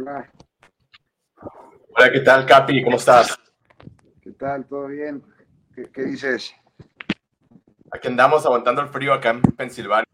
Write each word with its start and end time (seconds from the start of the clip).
Hola. 0.00 0.32
Hola, 1.94 2.10
¿qué 2.10 2.20
tal, 2.20 2.46
Capi? 2.46 2.82
¿Cómo 2.82 2.96
estás? 2.96 3.38
¿Qué 4.22 4.30
tal? 4.32 4.66
¿Todo 4.66 4.86
bien? 4.86 5.22
¿Qué, 5.74 6.04
dices? 6.04 6.54
Aquí 7.90 8.08
andamos 8.08 8.46
aguantando 8.46 8.80
el 8.80 8.88
frío 8.88 9.12
acá 9.12 9.28
en 9.28 9.42
Pensilvania. 9.42 10.08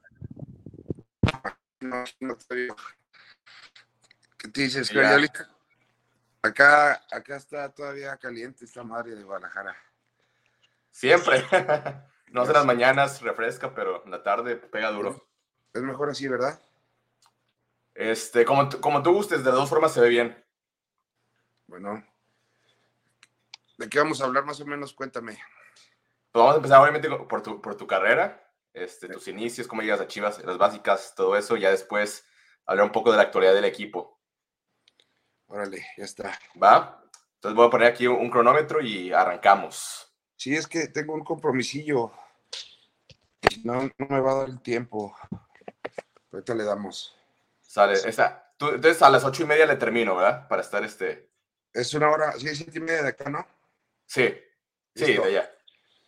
No, 1.79 2.03
no. 2.19 2.37
¿Qué 4.37 4.49
te 4.49 4.63
dices, 4.63 4.91
Carlitos? 4.91 5.49
Acá, 6.43 7.01
acá 7.13 7.37
está 7.37 7.69
todavía 7.69 8.17
caliente 8.17 8.65
esta 8.65 8.83
madre 8.83 9.15
de 9.15 9.23
Guadalajara. 9.23 9.77
Siempre. 10.91 11.45
no 12.33 12.45
sé, 12.45 12.53
las 12.53 12.67
mañanas 12.67 13.23
refresca, 13.23 13.73
pero 13.73 14.05
en 14.05 14.11
la 14.11 14.25
tarde 14.25 14.57
pega 14.57 14.91
duro. 14.91 15.29
Es 15.73 15.83
mejor 15.83 16.11
así, 16.11 16.27
¿verdad? 16.27 16.61
Este, 17.97 18.45
como, 18.45 18.69
como 18.81 19.03
tú 19.03 19.13
gustes, 19.13 19.43
de 19.43 19.51
dos 19.51 19.69
formas 19.71 19.93
se 19.95 20.01
ve 20.03 20.09
bien. 20.11 20.45
Bueno, 21.67 22.05
¿de 23.79 23.89
qué 23.89 23.99
vamos 23.99 24.21
a 24.21 24.27
hablar 24.27 24.45
más 24.45 24.61
o 24.61 24.67
menos? 24.67 24.93
Cuéntame. 24.93 25.33
Pues 26.31 26.41
vamos 26.41 26.55
a 26.55 26.57
empezar 26.57 26.81
obviamente 26.81 27.09
por 27.09 27.43
tu, 27.43 27.63
por 27.63 27.77
tu 27.77 27.87
carrera, 27.87 28.53
este, 28.75 29.09
tus 29.09 29.27
inicios, 29.29 29.67
cómo 29.67 29.81
llegas 29.81 30.01
a 30.01 30.07
Chivas, 30.07 30.45
las 30.45 30.59
básicas, 30.59 31.15
todo 31.17 31.37
eso, 31.37 31.57
ya 31.57 31.71
después 31.71 32.27
hablar 32.67 32.85
un 32.85 32.93
poco 32.93 33.11
de 33.11 33.17
la 33.17 33.23
actualidad 33.23 33.55
del 33.55 33.65
equipo. 33.65 34.21
Órale, 35.47 35.87
ya 35.97 36.05
está. 36.05 36.39
¿Va? 36.63 37.03
Entonces 37.37 37.57
voy 37.57 37.67
a 37.67 37.71
poner 37.71 37.89
aquí 37.89 38.07
un 38.07 38.29
cronómetro 38.29 38.83
y 38.83 39.13
arrancamos. 39.13 40.13
Sí, 40.37 40.55
es 40.55 40.67
que 40.67 40.89
tengo 40.89 41.15
un 41.15 41.25
compromisillo. 41.25 42.13
No, 43.65 43.85
no 43.85 44.07
me 44.09 44.21
va 44.21 44.33
a 44.33 44.35
dar 44.35 44.49
el 44.51 44.61
tiempo. 44.61 45.17
Ahorita 46.31 46.55
le 46.55 46.65
damos. 46.65 47.17
Sale, 47.77 47.93
esa. 47.93 48.55
entonces 48.59 49.03
a 49.03 49.11
las 49.11 49.23
ocho 49.23 49.43
y 49.43 49.47
media 49.47 49.67
le 49.67 49.77
termino, 49.77 50.17
¿verdad? 50.17 50.49
Para 50.49 50.63
estar 50.63 50.83
este. 50.83 51.31
Es 51.75 51.93
una 51.93 52.09
hora, 52.09 52.33
sí, 52.33 52.49
siete 52.57 52.79
y 52.79 52.81
media 52.81 53.03
de 53.03 53.09
acá, 53.11 53.29
¿no? 53.29 53.47
Sí, 54.07 54.35
sí, 54.95 55.13
de 55.13 55.23
allá. 55.23 55.55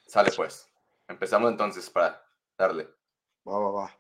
Sale 0.07 0.31
pues. 0.35 0.67
Empezamos 1.07 1.51
entonces 1.51 1.91
para 1.91 2.25
darle. 2.57 2.89
Va, 3.47 3.59
va, 3.59 3.71
va. 3.71 3.98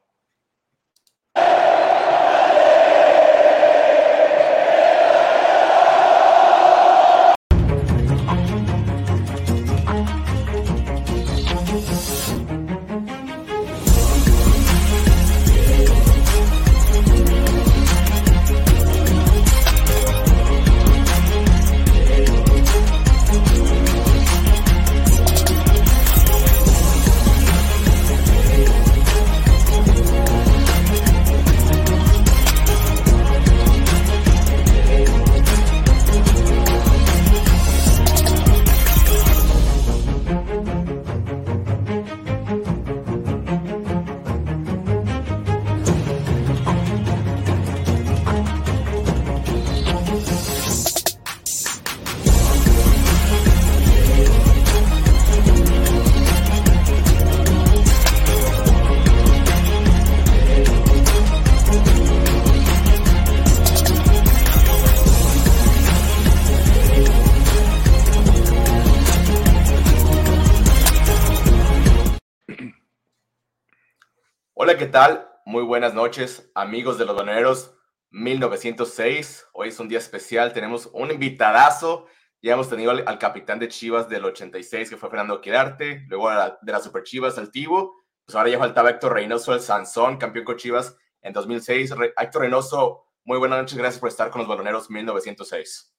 Noches, 76.08 76.50
amigos 76.54 76.96
de 76.96 77.04
los 77.04 77.14
Doneros 77.14 77.74
1906. 78.12 79.48
Hoy 79.52 79.68
es 79.68 79.78
un 79.78 79.88
día 79.88 79.98
especial, 79.98 80.54
tenemos 80.54 80.88
un 80.94 81.10
invitadazo. 81.10 82.06
Ya 82.40 82.54
hemos 82.54 82.70
tenido 82.70 82.92
al, 82.92 83.18
capitán 83.18 83.58
de 83.58 83.68
Chivas 83.68 84.08
del 84.08 84.24
86, 84.24 84.88
que 84.88 84.96
fue 84.96 85.10
Fernando 85.10 85.38
Quirarte, 85.42 86.06
luego 86.08 86.30
de 86.30 86.72
la 86.72 86.80
Super 86.80 87.02
Chivas, 87.02 87.36
Altivo. 87.36 87.94
Pues 88.24 88.34
ahora 88.36 88.48
ya 88.48 88.58
faltaba 88.58 88.88
Héctor 88.88 89.12
Reynoso, 89.12 89.52
el 89.52 89.60
Sansón, 89.60 90.16
campeón 90.16 90.46
con 90.46 90.56
Chivas 90.56 90.96
en 91.20 91.34
2006. 91.34 91.92
Héctor 92.16 92.40
Reynoso, 92.40 93.04
muy 93.24 93.36
buenas 93.36 93.58
noches, 93.58 93.76
gracias 93.76 94.00
por 94.00 94.08
estar 94.08 94.30
con 94.30 94.38
los 94.40 94.48
Baloneros 94.48 94.88
1906. 94.88 95.94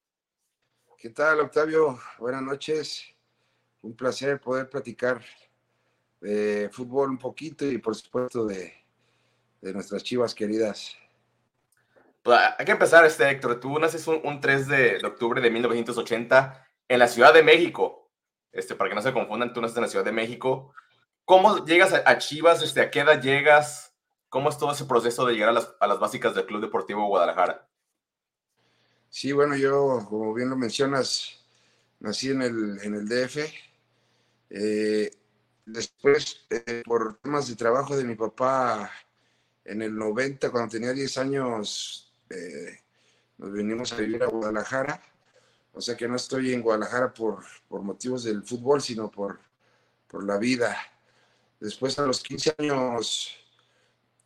¿Qué 0.98 1.12
tal, 1.12 1.40
Octavio? 1.42 2.00
Buenas 2.18 2.42
noches. 2.42 3.06
Un 3.84 3.96
placer 3.96 4.42
poder 4.42 4.68
platicar 4.72 5.24
de 6.20 6.68
fútbol 6.74 7.12
un 7.12 7.20
poquito 7.20 7.64
y 7.64 7.78
por 7.78 7.94
supuesto 7.94 8.48
de, 8.48 8.79
nuestras 9.62 10.04
chivas 10.04 10.34
queridas. 10.34 10.96
Pues, 12.24 12.40
hay 12.58 12.66
que 12.66 12.72
empezar, 12.72 13.06
este 13.06 13.30
Héctor. 13.30 13.60
Tú 13.60 13.78
naces 13.80 14.08
un, 14.08 14.42
3 14.42 14.68
de, 14.68 15.02
octubre 15.06 15.42
de 15.42 15.52
1980 15.52 16.68
en 16.88 17.00
la 17.00 17.08
Ciudad 17.08 17.34
de 17.34 17.44
México. 17.44 18.10
Este, 18.52 18.76
para 18.76 18.90
que 18.90 18.96
no 18.96 19.02
se 19.02 19.14
confundan, 19.14 19.54
tú 19.54 19.62
naces 19.62 19.78
en 19.78 19.84
la 19.84 19.90
Ciudad 19.90 20.06
de 20.06 20.12
México. 20.12 20.74
¿Cómo 21.26 21.66
llegas 21.66 21.94
a, 21.94 22.18
Chivas? 22.18 22.62
Este, 22.64 22.82
¿A 22.82 22.90
qué 22.90 23.02
edad 23.02 23.22
llegas? 23.22 23.94
¿Cómo 24.30 24.50
es 24.50 24.58
todo 24.58 24.72
ese 24.72 24.86
proceso 24.86 25.26
de 25.26 25.34
llegar 25.34 25.50
a 25.50 25.54
las, 25.54 25.76
a 25.80 25.88
las 25.88 26.00
básicas 26.00 26.36
del 26.36 26.46
Club 26.46 26.62
Deportivo 26.62 27.08
Guadalajara? 27.08 27.68
Sí, 29.10 29.32
bueno, 29.32 29.56
yo, 29.56 30.06
como 30.08 30.34
bien 30.34 30.50
lo 30.50 30.56
mencionas, 30.56 31.44
nací 32.00 32.30
en 32.30 32.42
el, 32.42 32.80
en 32.84 32.96
el 32.96 33.08
DF. 33.08 33.38
Eh, 34.52 35.12
Después, 35.72 36.48
eh, 36.50 36.82
por 36.84 37.18
temas 37.18 37.48
de 37.48 37.56
trabajo 37.56 37.96
de 37.96 38.04
mi 38.04 38.16
papá, 38.16 38.92
en 39.70 39.84
el 39.84 39.96
90, 39.96 40.50
cuando 40.50 40.72
tenía 40.72 40.94
10 40.94 41.18
años, 41.20 42.12
eh, 42.32 42.80
nos 43.38 43.54
vinimos 43.54 43.94
a 43.94 43.98
vivir 43.98 44.24
a 44.24 44.28
Guadalajara. 44.28 45.02
O 45.74 45.80
sea 45.80 45.96
que 45.96 46.08
no 46.08 46.16
estoy 46.16 46.54
en 46.54 46.64
Guadalajara 46.64 47.14
por, 47.14 47.46
por 47.68 47.84
motivos 47.84 48.24
del 48.24 48.44
fútbol, 48.44 48.82
sino 48.82 49.12
por, 49.12 49.40
por 50.08 50.26
la 50.26 50.38
vida. 50.38 50.76
Después, 51.60 52.00
a 52.00 52.08
los 52.08 52.24
15 52.24 52.56
años, 52.58 53.38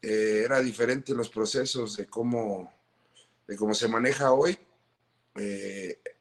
eh, 0.01 0.43
era 0.45 0.61
diferente 0.61 1.13
los 1.13 1.29
procesos 1.29 1.97
de 1.97 2.07
cómo, 2.07 2.73
de 3.45 3.57
cómo 3.57 3.73
se 3.73 3.89
maneja 3.89 4.31
hoy. 4.31 4.57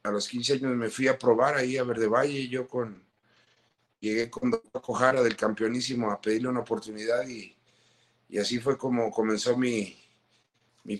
a 0.03 0.11
los 0.11 0.27
15 0.27 0.53
años 0.53 0.75
me 0.75 0.89
fui 0.89 1.07
a 1.07 1.17
probar 1.17 1.55
ahí 1.55 1.77
a 1.77 1.83
Verde 1.83 2.07
Valle, 2.07 2.49
yo 2.49 2.67
con, 2.67 3.01
llegué 4.01 4.29
con 4.29 4.51
Paco 4.51 4.93
Jara 4.93 5.23
del 5.23 5.37
campeonísimo 5.37 6.11
a 6.11 6.19
pedirle 6.19 6.49
una 6.49 6.59
oportunidad 6.59 7.25
y, 7.25 7.55
así 8.37 8.59
fue 8.59 8.77
como 8.77 9.11
comenzó 9.11 9.57
mi, 9.57 9.97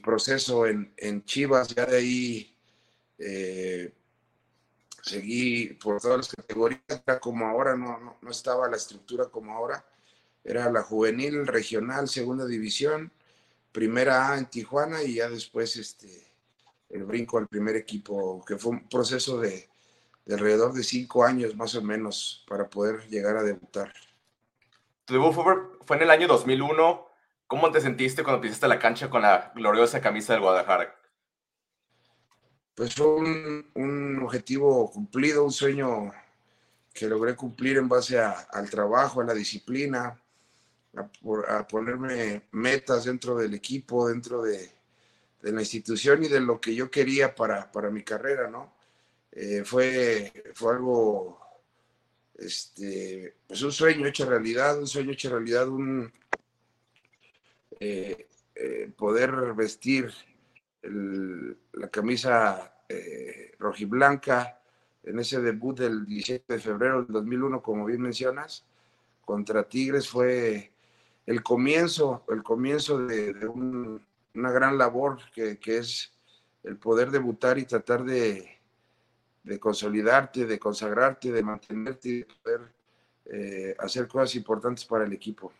proceso 0.01 0.65
en, 0.67 1.25
Chivas. 1.25 1.69
Ya 1.69 1.85
de 1.85 1.97
ahí 1.97 2.55
eh, 3.17 3.93
seguí 5.01 5.73
por 5.73 6.01
todas 6.01 6.17
las 6.17 6.29
categorías, 6.29 6.81
como 7.21 7.47
ahora, 7.47 7.75
no, 7.75 8.17
no, 8.21 8.31
estaba 8.31 8.69
la 8.69 8.77
estructura 8.77 9.25
como 9.25 9.53
ahora. 9.53 9.85
Era 10.43 10.69
la 10.71 10.83
juvenil, 10.83 11.47
regional, 11.47 12.07
segunda 12.09 12.45
división, 12.45 13.11
primera 13.71 14.31
A 14.31 14.37
en 14.37 14.45
Tijuana 14.47 15.01
y 15.03 15.15
ya 15.15 15.29
después 15.29 15.77
este, 15.77 16.31
el 16.89 17.05
brinco 17.05 17.37
al 17.37 17.47
primer 17.47 17.75
equipo, 17.75 18.43
que 18.45 18.57
fue 18.57 18.73
un 18.73 18.89
proceso 18.89 19.39
de, 19.39 19.69
de 20.25 20.33
alrededor 20.33 20.73
de 20.73 20.83
cinco 20.83 21.23
años 21.23 21.55
más 21.55 21.75
o 21.75 21.81
menos 21.81 22.45
para 22.47 22.69
poder 22.69 23.07
llegar 23.09 23.37
a 23.37 23.43
debutar. 23.43 23.93
Tu 25.05 25.13
debut 25.13 25.33
fue, 25.33 25.97
en 25.97 26.03
el 26.03 26.09
año 26.09 26.27
2001. 26.27 27.12
¿Cómo 27.53 27.71
te 27.71 27.81
sentiste 27.81 28.23
cuando 28.23 28.41
pisaste 28.41 28.67
la 28.67 28.79
cancha 28.79 29.11
con 29.11 29.21
la 29.21 29.51
gloriosa 29.53 30.01
camisa 30.01 30.33
del 30.33 30.41
Guadalajara? 30.41 30.99
Pues 32.73 32.95
fue 32.95 33.05
un, 33.05 34.19
objetivo 34.23 34.89
cumplido, 34.89 35.43
un 35.43 35.51
sueño 35.51 36.11
que 36.91 37.07
logré 37.07 37.35
cumplir 37.35 37.77
en 37.77 37.87
base 37.87 38.19
al 38.19 38.69
trabajo, 38.71 39.21
a 39.21 39.25
la 39.25 39.35
disciplina, 39.35 40.19
a, 40.95 41.67
ponerme 41.67 42.41
metas 42.53 43.03
dentro 43.03 43.35
del 43.35 43.53
equipo, 43.53 44.09
dentro 44.09 44.41
de, 44.41 44.71
la 45.43 45.61
institución 45.61 46.23
y 46.23 46.29
de 46.29 46.39
lo 46.39 46.59
que 46.59 46.73
yo 46.73 46.89
quería 46.89 47.35
para, 47.35 47.71
para 47.71 47.91
mi 47.91 48.01
carrera, 48.01 48.49
¿no? 48.49 48.73
Eh, 49.31 49.61
fue, 49.63 50.33
fue 50.55 50.73
algo, 50.73 51.39
este, 52.33 53.35
pues 53.45 53.61
un 53.61 53.71
sueño 53.71 54.07
hecho 54.07 54.27
realidad, 54.27 54.79
un 54.79 54.87
sueño 54.87 55.11
hecho 55.11 55.29
realidad, 55.29 55.67
un 55.67 56.11
eh, 57.79 58.27
eh, 58.55 58.91
poder 58.95 59.53
vestir 59.53 60.11
la 60.81 61.87
camisa 61.89 62.83
eh, 62.89 63.53
rojiblanca 63.57 64.59
en 65.03 65.19
ese 65.19 65.41
debut 65.41 65.79
del 65.79 66.05
17 66.05 66.53
de 66.53 66.59
febrero 66.59 67.03
del 67.03 67.13
2001, 67.13 67.61
como 67.61 67.85
bien 67.85 68.01
mencionas, 68.01 68.65
contra 69.23 69.67
Tigres 69.67 70.09
fue 70.09 70.71
el 71.25 71.41
comienzo, 71.41 72.25
el 72.29 72.43
comienzo 72.43 73.05
de, 73.05 73.33
una 73.47 74.51
gran 74.51 74.77
labor 74.77 75.19
que, 75.33 75.57
es 75.65 76.11
el 76.63 76.77
poder 76.77 77.11
debutar 77.11 77.57
y 77.57 77.65
tratar 77.65 78.03
de, 78.03 78.59
consolidarte, 79.59 80.45
de 80.45 80.59
consagrarte, 80.59 81.31
de 81.31 81.43
mantenerte 81.43 82.09
y 82.09 82.17
de 82.19 82.27
poder 82.43 83.75
hacer 83.79 84.07
cosas 84.07 84.35
importantes 84.35 84.85
para 84.85 85.05
el 85.05 85.13
equipo. 85.13 85.53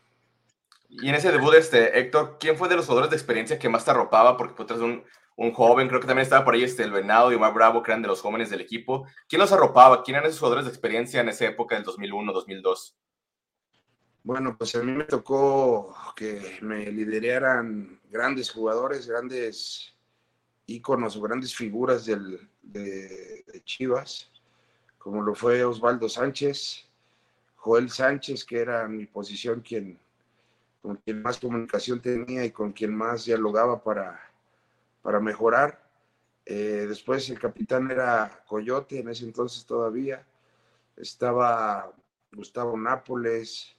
Y 1.02 1.10
en 1.10 1.16
ese 1.16 1.32
debut, 1.32 1.54
este, 1.56 2.00
Héctor, 2.00 2.38
¿quién 2.40 2.58
fue 2.58 2.70
de 2.70 2.76
los 2.76 2.86
jugadores 2.86 3.10
de 3.10 3.18
experiencia 3.18 3.58
que 3.58 3.70
más 3.70 3.86
te 3.86 3.92
arropaba? 3.92 4.38
Porque 4.38 4.54
tú 4.64 4.74
eres 4.74 4.84
un, 4.84 5.04
un 5.36 5.52
joven, 5.52 5.88
creo 5.88 6.00
que 6.00 6.08
también 6.08 6.24
estaba 6.24 6.46
por 6.46 6.54
ahí 6.54 6.64
este, 6.64 6.84
el 6.84 6.92
Venado 6.92 7.32
y 7.32 7.36
Omar 7.36 7.54
Bravo, 7.54 7.82
que 7.82 7.92
eran 7.92 8.02
de 8.02 8.08
los 8.08 8.22
jóvenes 8.22 8.50
del 8.50 8.62
equipo. 8.62 9.08
¿Quién 9.28 9.40
los 9.40 9.52
arropaba? 9.52 10.04
¿Quién 10.04 10.16
eran 10.16 10.28
esos 10.28 10.40
jugadores 10.40 10.66
de 10.66 10.72
experiencia 10.72 11.22
en 11.22 11.30
esa 11.30 11.46
época 11.46 11.76
del 11.76 11.84
2001, 11.84 12.32
2002? 12.32 12.98
Bueno, 14.24 14.56
pues 14.58 14.76
a 14.76 14.84
mí 14.84 14.92
me 14.92 15.04
tocó 15.04 15.96
que 16.16 16.60
me 16.62 16.90
lideraran 16.92 18.00
grandes 18.10 18.52
jugadores, 18.52 19.08
grandes 19.08 19.94
íconos 20.66 21.22
grandes 21.22 21.56
figuras 21.56 22.06
del, 22.06 22.50
de, 22.62 23.44
Chivas, 23.66 24.32
como 24.98 25.22
lo 25.22 25.36
fue 25.36 25.64
Osvaldo 25.64 26.10
Sánchez, 26.10 26.86
Joel 27.56 27.90
Sánchez, 27.90 28.46
que 28.46 28.60
era 28.60 28.88
mi 28.88 29.06
posición 29.06 29.62
quien, 29.62 30.00
con 30.84 30.98
quien 30.98 31.24
más 31.24 31.40
comunicación 31.40 32.02
tenía 32.02 32.44
y 32.44 32.52
con 32.52 32.74
quien 32.74 32.94
más 32.94 33.24
dialogaba 33.24 33.82
para, 33.82 34.20
para 35.02 35.22
mejorar. 35.22 35.82
Eh, 36.46 36.86
después 36.90 37.30
el 37.30 37.40
capitán 37.40 37.90
era 37.90 38.44
Coyote, 38.46 39.00
en 39.00 39.08
ese 39.08 39.24
entonces 39.24 39.66
todavía. 39.66 40.28
Estaba 40.98 41.90
Gustavo 42.34 42.78
Nápoles, 42.78 43.74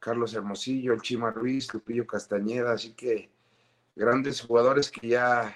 Carlos 0.00 0.34
Hermosillo, 0.34 0.92
el 0.92 1.02
Chima 1.02 1.30
Ruiz, 1.30 1.72
Lupillo 1.72 2.04
Castañeda, 2.04 2.72
así 2.72 2.94
que 2.94 3.30
grandes 3.94 4.40
jugadores 4.40 4.90
que 4.90 5.06
ya, 5.06 5.54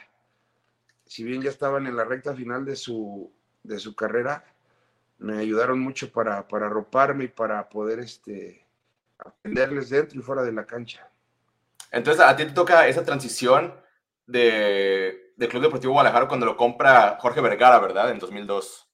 si 1.07 1.25
bien 1.25 1.43
ya 1.43 1.51
estaban 1.51 1.89
en 1.89 1.97
la 1.97 2.05
recta 2.05 2.37
final 2.37 2.65
de 2.65 2.77
su, 2.77 3.33
de 3.65 3.81
su 3.81 3.97
carrera, 3.97 4.45
me 5.19 5.39
ayudaron 5.39 5.81
mucho 5.81 6.13
para, 6.13 6.47
para 6.47 6.67
arroparme 6.67 7.25
y 7.25 7.29
para 7.29 7.69
poder 7.69 7.99
este, 7.99 8.64
aprenderles 9.25 9.91
dentro 9.91 10.19
y 10.19 10.23
fuera 10.23 10.43
de 10.43 10.53
la 10.53 10.67
cancha. 10.67 11.09
Entonces, 11.91 12.23
a 12.25 12.37
ti 12.37 12.45
te 12.45 12.53
toca 12.53 12.87
esa 12.89 13.05
transición 13.05 13.75
de, 14.27 15.33
de 15.37 15.49
Club 15.49 15.63
Deportivo 15.63 15.93
Guadalajara 15.95 16.29
cuando 16.29 16.47
lo 16.47 16.57
compra 16.57 17.19
Jorge 17.21 17.41
Vergara, 17.41 17.79
¿verdad? 17.79 18.11
En 18.11 18.19
2002. 18.19 18.89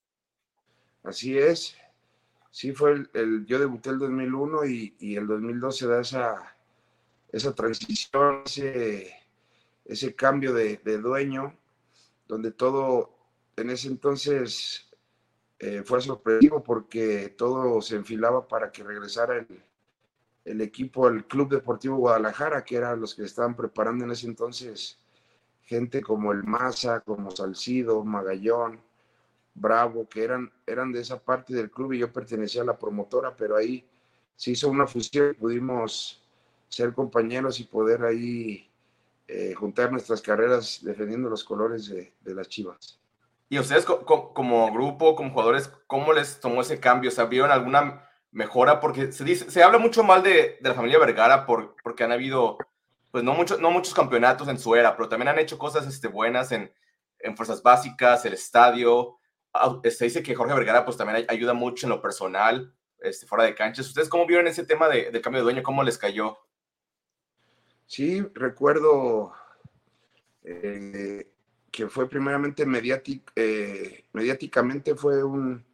Así 1.03 1.39
es 1.39 1.77
sí 2.51 2.73
fue 2.73 3.07
el, 3.15 3.47
yo 3.47 3.59
debuté 3.59 3.91
el 3.91 3.99
2001 3.99 4.65
y, 4.67 4.97
y, 4.99 5.17
el 5.17 5.27
2002 5.27 5.77
se 5.77 5.87
da 5.87 6.01
esa, 6.01 6.57
esa 7.31 7.55
transición, 7.55 8.43
ese, 8.45 9.15
ese 9.85 10.15
cambio 10.15 10.53
de, 10.53 10.77
dueño, 10.99 11.57
donde 12.27 12.51
todo 12.51 13.15
en 13.57 13.71
ese 13.71 13.89
entonces 13.89 14.89
eh, 15.59 15.83
fue 15.85 16.01
sorpresivo 16.01 16.63
porque 16.63 17.35
todo 17.37 17.81
se 17.83 17.97
enfilaba 17.97 18.47
para 18.49 18.73
que 18.73 18.83
regresara 18.83 19.37
el, 19.39 19.63
el 20.45 20.61
equipo, 20.61 21.09
el 21.09 21.27
Club 21.27 21.51
Deportivo 21.51 21.97
Guadalajara, 21.97 22.65
que 22.65 22.77
eran 22.77 23.01
los 23.01 23.15
que 23.15 23.25
estaban 23.25 23.55
preparando 23.55 24.05
en 24.05 24.13
ese 24.13 24.27
entonces 24.27 25.01
gente 25.71 26.03
como 26.03 26.33
el 26.33 26.43
Maza, 26.43 26.99
como 26.99 27.31
Salcido, 27.31 28.03
Magallón, 28.03 28.81
Bravo, 29.55 30.09
que 30.09 30.25
eran, 30.25 30.51
eran 30.67 30.91
de 30.91 31.01
esa 31.01 31.21
parte 31.21 31.55
del 31.55 31.71
club 31.71 31.93
y 31.93 31.99
yo 31.99 32.13
pertenecía 32.13 32.63
a 32.63 32.65
la 32.65 32.77
promotora, 32.77 33.37
pero 33.37 33.57
ahí 33.57 33.87
se 34.35 34.51
hizo 34.51 34.69
una 34.69 34.89
fusión, 34.89 35.37
pudimos 35.39 36.25
ser 36.69 36.93
compañeros 36.93 37.61
y 37.61 37.65
poder 37.65 38.03
ahí 38.03 38.69
eh, 39.29 39.55
juntar 39.55 39.93
nuestras 39.93 40.21
carreras 40.21 40.81
defendiendo 40.83 41.31
los 41.31 41.45
colores 41.45 41.89
de, 41.89 42.35
las 42.35 42.49
Chivas. 42.49 42.99
¿Y 43.49 43.61
ustedes 43.61 43.85
como 43.85 44.73
grupo, 44.73 45.15
como 45.15 45.31
jugadores, 45.31 45.71
cómo 45.87 46.13
les 46.13 46.41
tomó 46.41 46.63
ese 46.63 46.81
cambio? 46.81 47.13
¿O 47.17 47.29
¿Vieron 47.29 47.53
alguna 47.53 48.10
mejora? 48.33 48.81
Porque 48.81 49.13
se, 49.13 49.25
dice, 49.25 49.51
se 49.51 49.63
habla 49.63 49.79
mucho 49.79 50.03
mal 50.03 50.23
de, 50.23 50.59
de 50.61 50.69
la 50.69 50.75
familia 50.75 50.99
Vergara 50.99 51.47
por, 51.47 51.77
porque 51.83 52.05
han 52.05 52.13
habido, 52.13 52.59
pues 53.11 53.25
no, 53.25 53.35
mucho, 53.35 53.59
no 53.59 53.71
muchos 53.71 53.95
campeonatos 53.95 54.49
en 54.49 54.59
su 54.59 54.75
era, 54.75 54.97
pero 54.97 55.09
también 55.09 55.29
han 55.29 55.39
hecho 55.39 55.59
cosas 55.59 55.87
este, 55.87 56.09
buenas 56.09 56.53
en, 56.53 56.73
en 57.19 57.37
fuerzas 57.37 57.63
básicas, 57.63 58.25
el 58.25 58.35
estadio, 58.35 59.19
se 59.83 59.89
este, 59.89 60.05
dice 60.05 60.23
que 60.23 60.35
Jorge 60.35 60.55
Vergara 60.55 60.85
pues 60.85 60.97
también 60.97 61.27
ayuda 61.29 61.55
mucho 61.55 61.87
en 61.87 61.91
lo 61.91 62.01
personal, 62.01 62.73
este, 63.01 63.27
fuera 63.27 63.45
de 63.45 63.55
canchas. 63.55 63.87
¿Ustedes 63.89 64.09
cómo 64.09 64.27
vieron 64.27 64.47
ese 64.47 64.65
tema 64.65 64.89
de, 64.89 65.11
del 65.11 65.23
cambio 65.23 65.41
de 65.41 65.45
dueño? 65.45 65.63
¿Cómo 65.63 65.83
les 65.83 65.99
cayó? 65.99 66.39
Sí, 67.87 68.23
recuerdo 68.35 69.33
eh, 70.45 71.29
que 71.71 71.89
fue 71.89 72.09
primeramente 72.09 72.65
eh, 73.35 74.05
mediáticamente 74.13 74.95
fue 74.95 75.25
un 75.25 75.65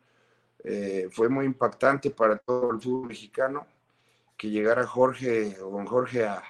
eh, 0.68 1.08
fue 1.12 1.28
muy 1.28 1.46
impactante 1.46 2.10
para 2.10 2.38
todo 2.38 2.72
el 2.72 2.80
fútbol 2.80 3.06
mexicano 3.06 3.68
que 4.36 4.50
llegara 4.50 4.84
Jorge 4.84 5.56
o 5.62 5.70
don 5.70 5.86
Jorge 5.86 6.24
a, 6.26 6.42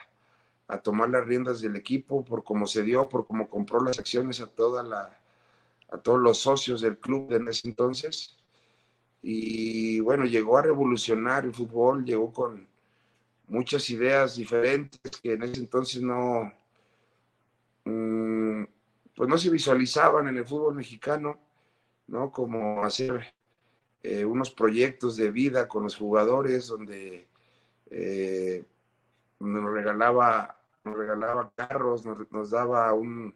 tomar 0.82 1.10
las 1.10 1.26
riendas 1.26 1.60
del 1.60 1.76
equipo 1.76 2.24
por 2.24 2.42
cómo 2.42 2.66
se 2.66 2.82
dio, 2.82 3.08
por 3.10 3.26
cómo 3.26 3.48
compró 3.48 3.78
las 3.80 3.98
acciones 3.98 4.40
a 4.40 4.46
toda 4.46 5.12
a 5.90 5.98
todos 5.98 6.18
los 6.18 6.38
socios 6.38 6.80
del 6.80 6.98
club 6.98 7.30
en 7.34 7.46
ese 7.48 7.68
entonces. 7.68 8.36
Y 9.22 10.00
bueno, 10.00 10.24
llegó 10.24 10.56
a 10.56 10.62
revolucionar 10.62 11.44
el 11.44 11.52
fútbol, 11.52 12.04
llegó 12.04 12.32
con 12.32 12.66
muchas 13.48 13.88
ideas 13.90 14.36
diferentes 14.36 15.20
que 15.22 15.34
en 15.34 15.42
ese 15.42 15.60
entonces 15.60 16.00
no, 16.02 16.52
mm, 17.84 18.64
pues 19.14 19.28
no 19.28 19.36
se 19.38 19.50
visualizaban 19.50 20.28
en 20.28 20.38
el 20.38 20.46
fútbol 20.46 20.74
mexicano, 20.74 21.38
¿no? 22.08 22.32
Como 22.32 22.82
hacer 22.82 23.35
eh, 24.08 24.24
unos 24.24 24.52
proyectos 24.52 25.16
de 25.16 25.32
vida 25.32 25.66
con 25.66 25.82
los 25.82 25.96
jugadores 25.96 26.68
donde 26.68 27.26
eh, 27.90 28.64
nos 29.40 29.72
regalaba, 29.72 30.56
nos 30.84 30.96
regalaba 30.96 31.50
carros, 31.56 32.04
nos 32.30 32.50
daba 32.50 32.92
un, 32.92 33.34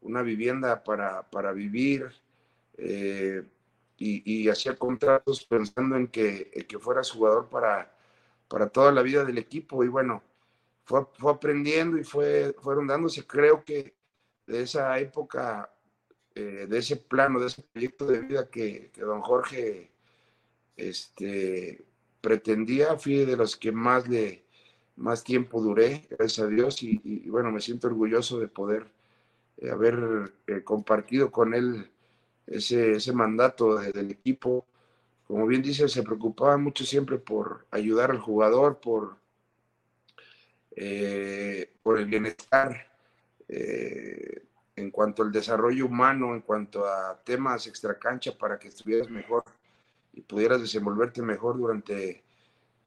una 0.00 0.22
vivienda 0.22 0.82
para, 0.82 1.22
para 1.30 1.52
vivir 1.52 2.10
eh, 2.76 3.44
y, 3.98 4.42
y, 4.42 4.48
hacer 4.48 4.76
contratos 4.78 5.44
pensando 5.44 5.94
en 5.94 6.08
que, 6.08 6.50
que 6.68 6.78
fueras 6.80 7.12
jugador 7.12 7.48
para, 7.48 7.94
para 8.48 8.68
toda 8.68 8.90
la 8.90 9.02
vida 9.02 9.24
del 9.24 9.38
equipo. 9.38 9.84
Y 9.84 9.88
bueno, 9.88 10.24
fue, 10.86 11.06
fue 11.20 11.30
aprendiendo 11.30 11.96
y 11.96 12.02
fue, 12.02 12.56
fueron 12.60 12.88
dándose, 12.88 13.24
creo 13.24 13.62
que 13.62 13.94
de 14.44 14.62
esa 14.62 14.98
época, 14.98 15.72
de 16.34 16.78
ese 16.78 16.96
plano, 16.96 17.38
de 17.38 17.46
ese 17.46 17.62
proyecto 17.62 18.06
de 18.06 18.20
vida 18.22 18.50
que, 18.50 18.90
don 18.96 19.20
Jorge 19.20 19.90
este, 20.88 21.84
pretendía, 22.20 22.96
fui 22.96 23.24
de 23.24 23.36
los 23.36 23.56
que 23.56 23.72
más 23.72 24.08
le 24.08 24.44
más 25.00 25.24
tiempo 25.24 25.62
duré, 25.62 26.06
gracias 26.10 26.46
a 26.46 26.50
Dios, 26.50 26.82
y, 26.82 27.28
bueno, 27.30 27.50
me 27.50 27.60
siento 27.60 27.86
orgulloso 27.86 28.38
de 28.38 28.48
poder 28.48 28.86
eh, 29.56 29.70
haber 29.70 30.34
eh, 30.46 30.62
compartido 30.62 31.30
con 31.30 31.54
él 31.54 31.90
ese, 32.46 32.92
ese 32.92 33.12
mandato 33.12 33.76
del 33.76 34.10
equipo. 34.10 34.66
Como 35.26 35.46
bien 35.46 35.62
dice, 35.62 35.88
se 35.88 36.02
preocupaba 36.02 36.58
mucho 36.58 36.84
siempre 36.84 37.18
por 37.18 37.66
ayudar 37.70 38.10
al 38.10 38.18
jugador, 38.18 38.80
por, 38.80 39.16
eh, 40.76 41.72
por 41.82 41.98
el 41.98 42.06
bienestar 42.06 42.86
en 43.48 44.92
cuanto 44.92 45.24
al 45.24 45.32
desarrollo 45.32 45.86
humano, 45.86 46.34
en 46.34 46.42
cuanto 46.42 46.86
a 46.86 47.20
temas 47.24 47.66
extracancha 47.66 48.36
para 48.38 48.58
que 48.58 48.68
estuvieras 48.68 49.10
mejor 49.10 49.42
y 50.12 50.22
pudieras 50.22 50.60
desenvolverte 50.60 51.22
mejor 51.22 51.56
durante, 51.56 52.24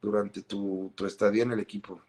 durante 0.01 0.41
tu, 0.41 0.91
tu 0.95 1.05
estadía 1.05 1.43
en 1.43 1.51
el 1.51 1.59
equipo. 1.59 2.01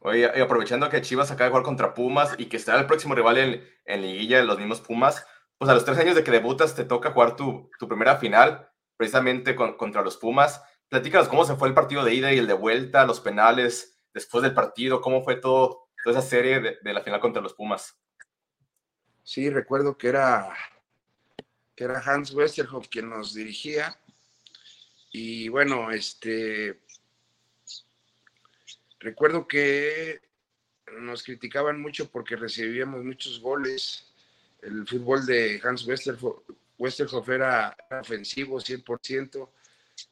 Oye, 0.00 0.30
y 0.34 0.40
aprovechando 0.40 0.88
que 0.88 1.02
Chivas 1.02 1.30
acaba 1.30 1.44
de 1.44 1.50
jugar 1.50 1.64
contra 1.64 1.92
Pumas 1.94 2.34
y 2.38 2.46
que 2.46 2.56
está 2.56 2.78
el 2.78 2.86
próximo 2.86 3.14
rival 3.14 3.38
en, 3.38 3.68
en 3.84 4.02
liguilla 4.02 4.38
de 4.38 4.44
los 4.44 4.58
mismos 4.58 4.80
Pumas, 4.80 5.26
pues 5.58 5.70
a 5.70 5.74
los 5.74 5.84
tres 5.84 5.98
años 5.98 6.14
de 6.14 6.24
que 6.24 6.30
debutas 6.30 6.74
te 6.74 6.84
toca 6.84 7.12
jugar 7.12 7.36
tu, 7.36 7.70
tu 7.78 7.86
primera 7.86 8.16
final, 8.16 8.70
precisamente 8.96 9.54
contra 9.54 10.02
los 10.02 10.16
Pumas. 10.16 10.62
Platícanos 10.88 11.28
cómo 11.28 11.44
se 11.44 11.54
fue 11.56 11.68
el 11.68 11.74
partido 11.74 12.02
de 12.02 12.14
ida 12.14 12.32
y 12.32 12.38
el 12.38 12.46
de 12.46 12.54
vuelta, 12.54 13.04
los 13.04 13.20
penales, 13.20 14.00
después 14.14 14.42
del 14.42 14.54
partido, 14.54 15.02
cómo 15.02 15.22
fue 15.22 15.36
todo, 15.36 15.88
toda 16.02 16.18
esa 16.18 16.26
serie 16.26 16.60
de, 16.60 16.78
de 16.80 16.92
la 16.94 17.02
final 17.02 17.20
contra 17.20 17.42
los 17.42 17.52
Pumas. 17.52 18.00
Sí, 19.22 19.50
recuerdo 19.50 19.98
que 19.98 20.08
era, 20.08 20.50
que 21.76 21.84
era 21.84 22.00
Hans 22.00 22.32
Westerhoff 22.32 22.88
quien 22.88 23.10
nos 23.10 23.34
dirigía. 23.34 23.99
Y 25.12 25.48
bueno, 25.48 25.90
este, 25.90 26.78
Recuerdo 29.00 29.48
que 29.48 30.20
nos 31.00 31.22
criticaban 31.22 31.80
mucho 31.80 32.10
porque 32.10 32.36
recibíamos 32.36 33.02
muchos 33.02 33.40
goles 33.40 34.06
el 34.60 34.86
fútbol 34.86 35.24
de 35.24 35.58
Hans 35.64 35.86
Westerhoff, 36.76 37.28
era 37.30 37.74
ofensivo 37.98 38.60
100%, 38.60 39.48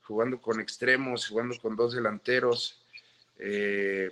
jugando 0.00 0.40
con 0.40 0.58
extremos, 0.58 1.28
jugando 1.28 1.58
con 1.60 1.76
dos 1.76 1.94
delanteros. 1.94 2.82
Eh, 3.38 4.10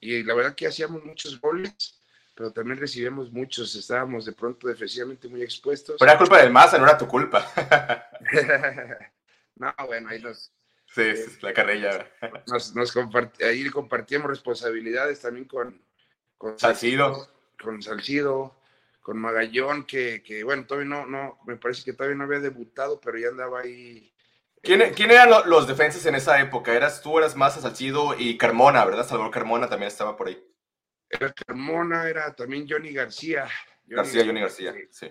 y 0.00 0.24
la 0.24 0.34
verdad 0.34 0.56
que 0.56 0.66
hacíamos 0.66 1.04
muchos 1.04 1.40
goles, 1.40 2.00
pero 2.34 2.50
también 2.50 2.80
recibíamos 2.80 3.30
muchos, 3.30 3.76
estábamos 3.76 4.24
de 4.24 4.32
pronto 4.32 4.66
defensivamente 4.66 5.28
muy 5.28 5.42
expuestos. 5.42 5.96
Pero 6.00 6.10
era 6.10 6.18
culpa 6.18 6.42
del 6.42 6.50
Maza, 6.50 6.78
no 6.78 6.84
era 6.84 6.98
tu 6.98 7.06
culpa. 7.06 7.46
no, 9.60 9.86
bueno, 9.86 10.08
ahí 10.08 10.20
nos... 10.20 10.52
Sí, 10.86 11.02
eh, 11.02 11.26
la 11.42 11.52
carrilla. 11.52 12.10
Nos, 12.48 12.74
nos 12.74 12.96
ahí 13.40 13.68
compartíamos 13.70 14.28
responsabilidades 14.28 15.20
también 15.20 15.46
con... 15.46 15.80
con 16.36 16.58
Salcido. 16.58 17.28
Con 17.62 17.82
Salcido, 17.82 18.56
con 19.00 19.18
Magallón, 19.18 19.84
que, 19.84 20.22
que, 20.22 20.42
bueno, 20.42 20.66
todavía 20.66 20.88
no, 20.88 21.06
no, 21.06 21.38
me 21.46 21.56
parece 21.56 21.84
que 21.84 21.92
todavía 21.92 22.16
no 22.16 22.24
había 22.24 22.40
debutado, 22.40 23.00
pero 23.00 23.18
ya 23.18 23.28
andaba 23.28 23.60
ahí 23.60 24.10
¿Quién, 24.62 25.10
eran 25.10 25.30
los 25.46 25.66
defensas 25.66 26.04
en 26.06 26.14
esa 26.14 26.40
época? 26.40 26.74
Eras 26.74 27.00
tú, 27.00 27.18
eras 27.18 27.34
más 27.34 27.54
Salcido 27.60 28.14
y 28.18 28.36
Carmona, 28.36 28.84
¿verdad? 28.84 29.06
Salvador 29.06 29.32
Carmona 29.32 29.68
también 29.68 29.88
estaba 29.88 30.16
por 30.16 30.28
ahí. 30.28 30.42
Era 31.08 31.32
Carmona, 31.32 32.08
era 32.08 32.34
también 32.34 32.66
Johnny 32.68 32.92
García. 32.92 33.48
García, 33.84 34.24
Johnny 34.24 34.40
García, 34.40 34.74
sí. 34.90 35.08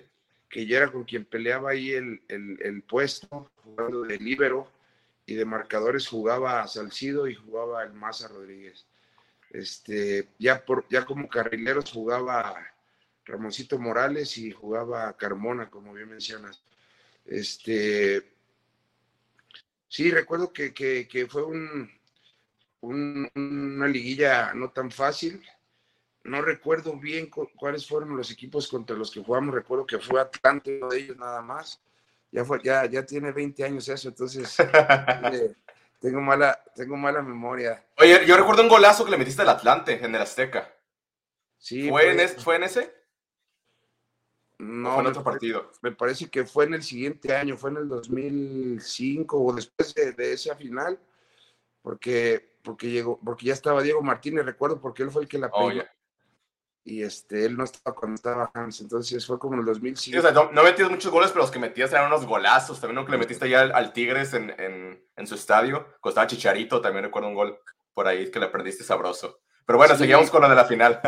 Que 0.50 0.65
ya 0.65 0.77
era 0.77 0.91
con 0.91 1.03
quien 1.03 1.25
peleaba 1.25 1.72
ahí 1.72 1.91
el, 1.91 2.84
puesto, 2.88 3.51
jugando 3.63 4.01
de 4.01 4.18
líbero 4.18 4.72
y 5.25 5.36
de 5.36 5.46
marcadores 5.46 6.08
jugaba 6.08 6.68
Salcido 6.68 7.27
y 7.27 7.36
jugaba 7.36 7.84
el 7.84 7.94
Maza 7.94 8.27
Rodríguez. 8.27 8.86
Este, 9.51 10.27
ya, 10.39 10.65
por, 10.65 10.88
ya 10.89 11.06
como 11.06 11.29
carrileros 11.29 11.91
jugaba 11.91 12.56
Ramoncito 13.25 13.77
Morales 13.77 14.38
y 14.38 14.51
jugaba 14.51 15.15
Carmona, 15.18 15.70
como 15.70 15.94
bien 15.94 16.10
mencionas. 16.10 16.63
Este, 17.25 18.25
Sí, 19.89 20.12
recuerdo 20.12 20.53
que, 20.53 21.27
fue 21.27 21.44
un, 21.44 21.91
una 22.82 23.88
liguilla 23.88 24.53
no 24.53 24.70
tan 24.70 24.91
fácil. 24.91 25.44
No 26.29 26.43
recuerdo 26.43 26.93
bien 26.93 27.27
cuáles 27.55 27.88
fueron 27.88 28.15
los 28.15 28.29
equipos 28.29 28.67
contra 28.67 28.95
los 28.95 29.09
que 29.09 29.24
jugamos. 29.24 29.55
Recuerdo 29.55 29.88
que 29.88 29.98
fue 29.98 30.21
Atlante, 30.21 30.77
uno 30.77 30.89
de 30.89 31.00
ellos 31.00 31.17
nada 31.17 31.41
más. 31.41 31.81
Ya, 32.31 32.45
fue, 32.45 32.59
ya, 32.63 32.86
ya 32.86 33.03
tiene 33.03 33.31
20 33.31 33.63
años 33.63 33.89
eso, 33.89 34.09
entonces 34.09 34.55
eh, 35.33 35.55
tengo, 36.00 36.21
mala, 36.21 36.63
tengo 36.75 36.95
mala 36.95 37.24
memoria. 37.24 37.83
Oye, 37.98 38.27
yo 38.27 38.38
recuerdo 38.38 38.62
un 38.62 38.69
golazo 38.69 39.03
que 39.03 39.09
le 39.09 39.17
metiste 39.17 39.41
al 39.41 39.50
Atlante 39.50 40.05
en 40.05 40.13
el 40.13 40.21
Azteca. 40.21 40.71
Sí, 41.57 41.89
¿Fue, 41.89 42.12
en, 42.12 42.29
¿fue 42.38 42.57
en 42.57 42.63
ese? 42.63 42.93
No, 44.59 44.93
fue 44.93 45.01
en 45.01 45.07
otro 45.07 45.24
partido. 45.24 45.71
Me 45.81 45.91
parece 45.93 46.29
que 46.29 46.45
fue 46.45 46.65
en 46.65 46.75
el 46.75 46.83
siguiente 46.83 47.36
año, 47.36 47.57
fue 47.57 47.71
en 47.71 47.77
el 47.77 47.88
2005 47.89 49.43
o 49.43 49.53
después 49.53 49.95
de, 49.95 50.31
esa 50.31 50.55
final, 50.55 51.00
porque, 51.81 52.55
porque, 52.62 52.91
llegó, 52.91 53.19
porque 53.19 53.48
ya 53.48 53.53
estaba 53.53 53.81
Diego 53.81 54.03
Martínez, 54.03 54.45
recuerdo, 54.45 54.79
porque 54.79 55.01
él 55.01 55.09
fue 55.09 55.24
el 55.24 55.27
que 55.27 55.39
la 55.39 55.50
oh, 55.51 55.69
pegó. 55.69 55.81
Y 56.83 57.03
este, 57.03 57.45
él 57.45 57.57
no 57.57 57.65
estaba 57.65 57.95
cuando 57.95 58.15
estaba 58.15 58.51
Hans, 58.53 58.81
entonces 58.81 59.25
fue 59.25 59.38
como 59.38 59.55
en 59.55 59.59
el 59.59 59.65
2005. 59.65 60.31
no, 60.31 60.51
no, 60.51 60.63
metías 60.63 60.89
muchos 60.89 61.12
goles, 61.12 61.29
pero 61.31 61.43
los 61.43 61.51
que 61.51 61.59
metías 61.59 61.91
eran 61.91 62.07
unos 62.07 62.25
golazos. 62.25 62.79
También 62.79 62.98
uno 62.98 63.05
que 63.05 63.12
le 63.12 63.17
metiste 63.17 63.50
ya 63.50 63.62
al, 63.62 63.93
Tigres 63.93 64.33
en, 64.33 64.50
en, 64.57 65.03
en, 65.15 65.27
su 65.27 65.36
estadio, 65.36 65.86
costaba 66.00 66.27
Chicharito, 66.27 66.81
también 66.81 67.05
recuerdo 67.05 67.27
un 67.29 67.36
gol 67.36 67.59
por 67.93 68.07
ahí 68.07 68.31
que 68.31 68.39
le 68.39 68.48
perdiste 68.48 68.83
sabroso. 68.83 69.41
Pero 69.65 69.77
bueno, 69.77 69.95
seguimos 69.95 70.31
con 70.31 70.41
lo 70.41 70.50
de 70.50 70.55
la 70.55 70.65
final. 70.65 71.00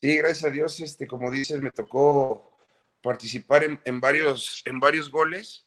Sí, 0.00 0.16
gracias 0.16 0.44
a 0.44 0.50
Dios, 0.50 0.80
este, 0.80 1.06
como 1.06 1.30
dices, 1.30 1.60
me 1.60 1.72
tocó 1.72 2.56
participar 3.02 3.64
en, 3.84 4.00
varios, 4.00 4.62
en 4.64 4.80
varios 4.80 5.10
goles, 5.10 5.66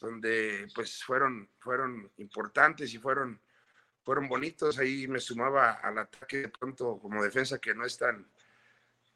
donde 0.00 0.66
pues 0.74 1.04
fueron, 1.04 1.48
fueron 1.60 2.10
importantes 2.16 2.92
y 2.92 2.98
fueron, 2.98 3.40
fueron 4.02 4.28
bonitos. 4.28 4.78
Ahí 4.78 5.06
me 5.06 5.20
sumaba 5.20 5.74
al 5.74 5.98
ataque 5.98 6.38
de 6.38 6.48
pronto 6.48 6.98
como 6.98 7.22
defensa, 7.22 7.58
que 7.58 7.72
no 7.72 7.84
es 7.84 7.96
tan, 7.96 8.28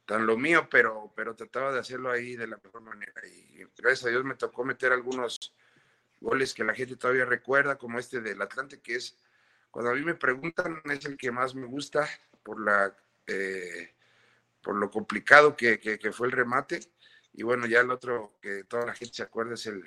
tan 0.06 0.26
lo 0.26 0.36
mío, 0.36 0.68
pero, 0.70 1.12
pero 1.14 1.34
trataba 1.34 1.72
de 1.72 1.80
hacerlo 1.80 2.10
ahí 2.10 2.36
de 2.36 2.46
la 2.46 2.58
mejor 2.62 2.82
manera. 2.82 3.12
Y 3.26 3.64
gracias 3.76 4.06
a 4.06 4.08
Dios 4.10 4.24
me 4.24 4.34
tocó 4.34 4.64
meter 4.64 4.92
algunos 4.92 5.54
goles 6.20 6.54
que 6.54 6.64
la 6.64 6.74
gente 6.74 6.96
todavía 6.96 7.24
recuerda, 7.24 7.76
como 7.76 7.98
este 7.98 8.20
del 8.20 8.40
Atlante, 8.40 8.80
que 8.80 8.96
es, 8.96 9.18
cuando 9.70 9.90
a 9.90 9.94
mí 9.94 10.02
me 10.02 10.14
preguntan, 10.14 10.82
es 10.84 11.04
el 11.04 11.16
que 11.16 11.30
más 11.30 11.54
me 11.54 11.66
gusta 11.66 12.08
por 12.42 12.62
la... 12.64 12.94
Eh, 13.26 13.94
por 14.62 14.76
lo 14.76 14.90
complicado 14.90 15.56
que, 15.56 15.98
fue 16.12 16.28
el 16.28 16.32
remate. 16.32 16.80
Y 17.32 17.42
bueno, 17.42 17.66
ya 17.66 17.80
el 17.80 17.90
otro 17.90 18.38
que 18.40 18.64
toda 18.64 18.86
la 18.86 18.94
gente 18.94 19.14
se 19.14 19.22
acuerda 19.22 19.54
es 19.54 19.66
el... 19.66 19.82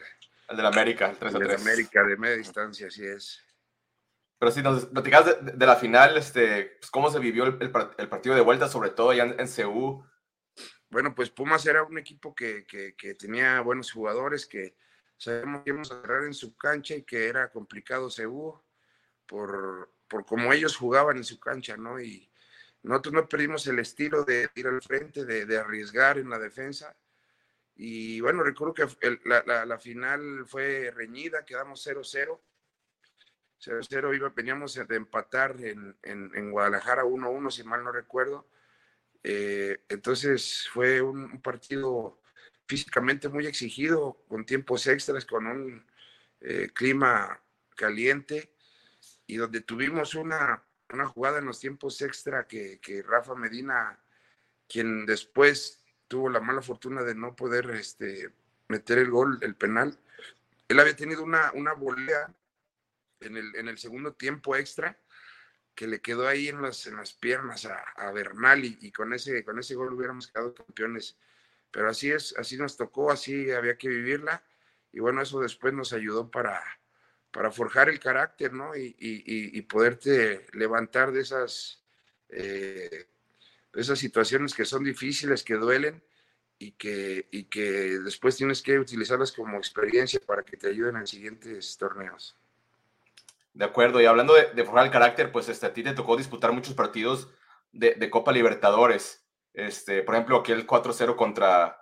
El 0.47 0.57
de 0.57 0.63
la 0.63 0.69
América, 0.69 1.09
el 1.09 1.17
3 1.17 1.33
de 1.33 1.55
América, 1.55 2.03
de 2.03 2.17
media 2.17 2.37
distancia, 2.37 2.87
así 2.87 3.03
es. 3.03 3.43
Pero 4.45 4.53
si 4.53 4.61
nos 4.61 4.85
platicabas 4.85 5.43
de, 5.57 5.65
la 5.65 5.75
final, 5.75 6.17
este, 6.17 6.77
pues, 6.79 6.91
¿cómo 6.91 7.09
se 7.09 7.17
vivió 7.17 7.45
el, 7.45 7.71
partido 7.71 8.35
de 8.35 8.41
vuelta, 8.41 8.67
sobre 8.67 8.91
todo 8.91 9.09
allá 9.09 9.23
en, 9.23 9.39
en 9.39 9.47
Bueno, 10.87 11.15
pues 11.15 11.31
Pumas 11.31 11.65
era 11.65 11.81
un 11.81 11.97
equipo 11.97 12.35
que, 12.35 12.63
tenía 13.17 13.59
buenos 13.61 13.91
jugadores, 13.91 14.45
que 14.45 14.75
sabemos 15.17 15.63
que 15.63 15.71
íbamos 15.71 15.91
a 15.91 15.99
cerrar 15.99 16.25
en 16.25 16.35
su 16.35 16.55
cancha 16.55 16.93
y 16.93 17.01
que 17.01 17.27
era 17.27 17.49
complicado 17.49 18.07
CU 18.15 18.61
por, 19.25 19.91
por 20.07 20.27
cómo 20.27 20.53
ellos 20.53 20.77
jugaban 20.77 21.17
en 21.17 21.23
su 21.23 21.39
cancha, 21.39 21.75
¿no? 21.75 21.99
Y, 21.99 22.29
nosotros 22.83 23.15
no 23.15 23.27
perdimos 23.27 23.65
el 23.65 23.79
estilo 23.79 24.23
de 24.25 24.47
ir 24.53 24.67
al 24.67 24.79
frente, 24.83 25.25
de, 25.25 25.57
arriesgar 25.57 26.19
en 26.19 26.29
la 26.29 26.37
defensa. 26.37 26.95
Y 27.75 28.21
bueno, 28.21 28.43
recuerdo 28.43 28.75
que 28.75 29.19
la, 29.25 29.79
final 29.79 30.45
fue 30.45 30.91
reñida, 30.91 31.43
quedamos 31.43 31.83
0-0. 31.83 32.39
0-0, 33.59 34.33
veníamos 34.35 34.75
de 34.75 34.95
empatar 34.95 35.55
en, 35.59 35.97
en, 36.03 36.51
Guadalajara 36.51 37.03
1-1, 37.03 37.51
si 37.51 37.63
mal 37.63 37.83
no 37.83 37.91
recuerdo. 37.91 38.47
Eh, 39.23 39.79
entonces 39.89 40.67
fue 40.71 41.01
un, 41.01 41.41
partido 41.41 42.21
físicamente 42.67 43.29
muy 43.29 43.47
exigido, 43.47 44.23
con 44.27 44.45
tiempos 44.45 44.87
extras, 44.87 45.25
con 45.25 45.47
un 45.47 45.85
eh, 46.41 46.69
clima 46.73 47.41
caliente 47.75 48.53
y 49.27 49.37
donde 49.37 49.61
tuvimos 49.61 50.15
una 50.15 50.63
una 50.93 51.07
jugada 51.07 51.39
en 51.39 51.45
los 51.45 51.59
tiempos 51.59 52.01
extra 52.01 52.47
que, 52.47 52.79
Rafa 53.07 53.35
Medina, 53.35 53.99
quien 54.67 55.05
después 55.05 55.81
tuvo 56.07 56.29
la 56.29 56.39
mala 56.39 56.61
fortuna 56.61 57.03
de 57.03 57.15
no 57.15 57.35
poder 57.35 57.69
este, 57.71 58.31
meter 58.67 58.99
el 58.99 59.09
gol, 59.09 59.39
el 59.41 59.55
penal, 59.55 59.97
él 60.67 60.79
había 60.79 60.95
tenido 60.95 61.23
una, 61.23 61.51
una 61.53 61.73
volea 61.73 62.33
en 63.19 63.37
el, 63.37 63.55
en 63.55 63.67
el 63.67 63.77
segundo 63.77 64.13
tiempo 64.13 64.55
extra 64.55 64.97
que 65.75 65.87
le 65.87 66.01
quedó 66.01 66.27
ahí 66.27 66.47
en 66.47 66.61
las, 66.61 66.87
en 66.87 66.95
las 66.95 67.13
piernas 67.13 67.65
a, 67.65 68.11
Bernal 68.11 68.63
y, 68.63 68.91
con, 68.91 69.13
ese, 69.13 69.43
con 69.43 69.59
ese 69.59 69.75
gol 69.75 69.93
hubiéramos 69.93 70.27
quedado 70.27 70.55
campeones. 70.55 71.17
Pero 71.69 71.89
así 71.89 72.09
es, 72.09 72.33
así 72.37 72.57
nos 72.57 72.77
tocó, 72.77 73.11
así 73.11 73.51
había 73.51 73.77
que 73.77 73.89
vivirla 73.89 74.41
y 74.93 75.01
bueno, 75.01 75.21
eso 75.21 75.41
después 75.41 75.73
nos 75.73 75.91
ayudó 75.91 76.31
para, 76.31 76.63
para 77.31 77.51
forjar 77.51 77.89
el 77.89 77.99
carácter, 77.99 78.53
¿no? 78.53 78.71
Y, 78.77 79.61
poderte 79.63 80.47
levantar 80.53 81.11
de 81.11 81.19
esas, 81.19 81.83
eh, 82.29 83.07
esas 83.73 83.99
situaciones 83.99 84.53
que 84.53 84.63
son 84.63 84.85
difíciles, 84.85 85.43
que 85.43 85.55
duelen 85.55 86.01
y 86.57 86.71
que, 86.71 87.27
y 87.31 87.43
que 87.45 87.99
después 87.99 88.37
tienes 88.37 88.61
que 88.61 88.79
utilizarlas 88.79 89.33
como 89.33 89.57
experiencia 89.57 90.21
para 90.25 90.43
que 90.43 90.55
te 90.55 90.69
ayuden 90.69 90.95
en 90.95 91.07
siguientes 91.07 91.75
torneos. 91.77 92.37
De 93.55 93.63
acuerdo, 93.63 94.01
y 94.01 94.05
hablando 94.05 94.33
de, 94.33 94.65
forjar 94.65 94.85
el 94.85 94.91
carácter, 94.91 95.31
pues 95.31 95.47
este, 95.47 95.65
a 95.65 95.73
ti 95.73 95.81
te 95.81 95.93
tocó 95.93 96.17
disputar 96.17 96.51
muchos 96.51 96.73
partidos 96.73 97.29
de, 97.71 98.09
Copa 98.09 98.33
Libertadores. 98.33 99.25
Este, 99.53 100.03
por 100.03 100.15
ejemplo, 100.15 100.35
aquel 100.35 100.67
4-0 100.67 101.15
contra, 101.15 101.81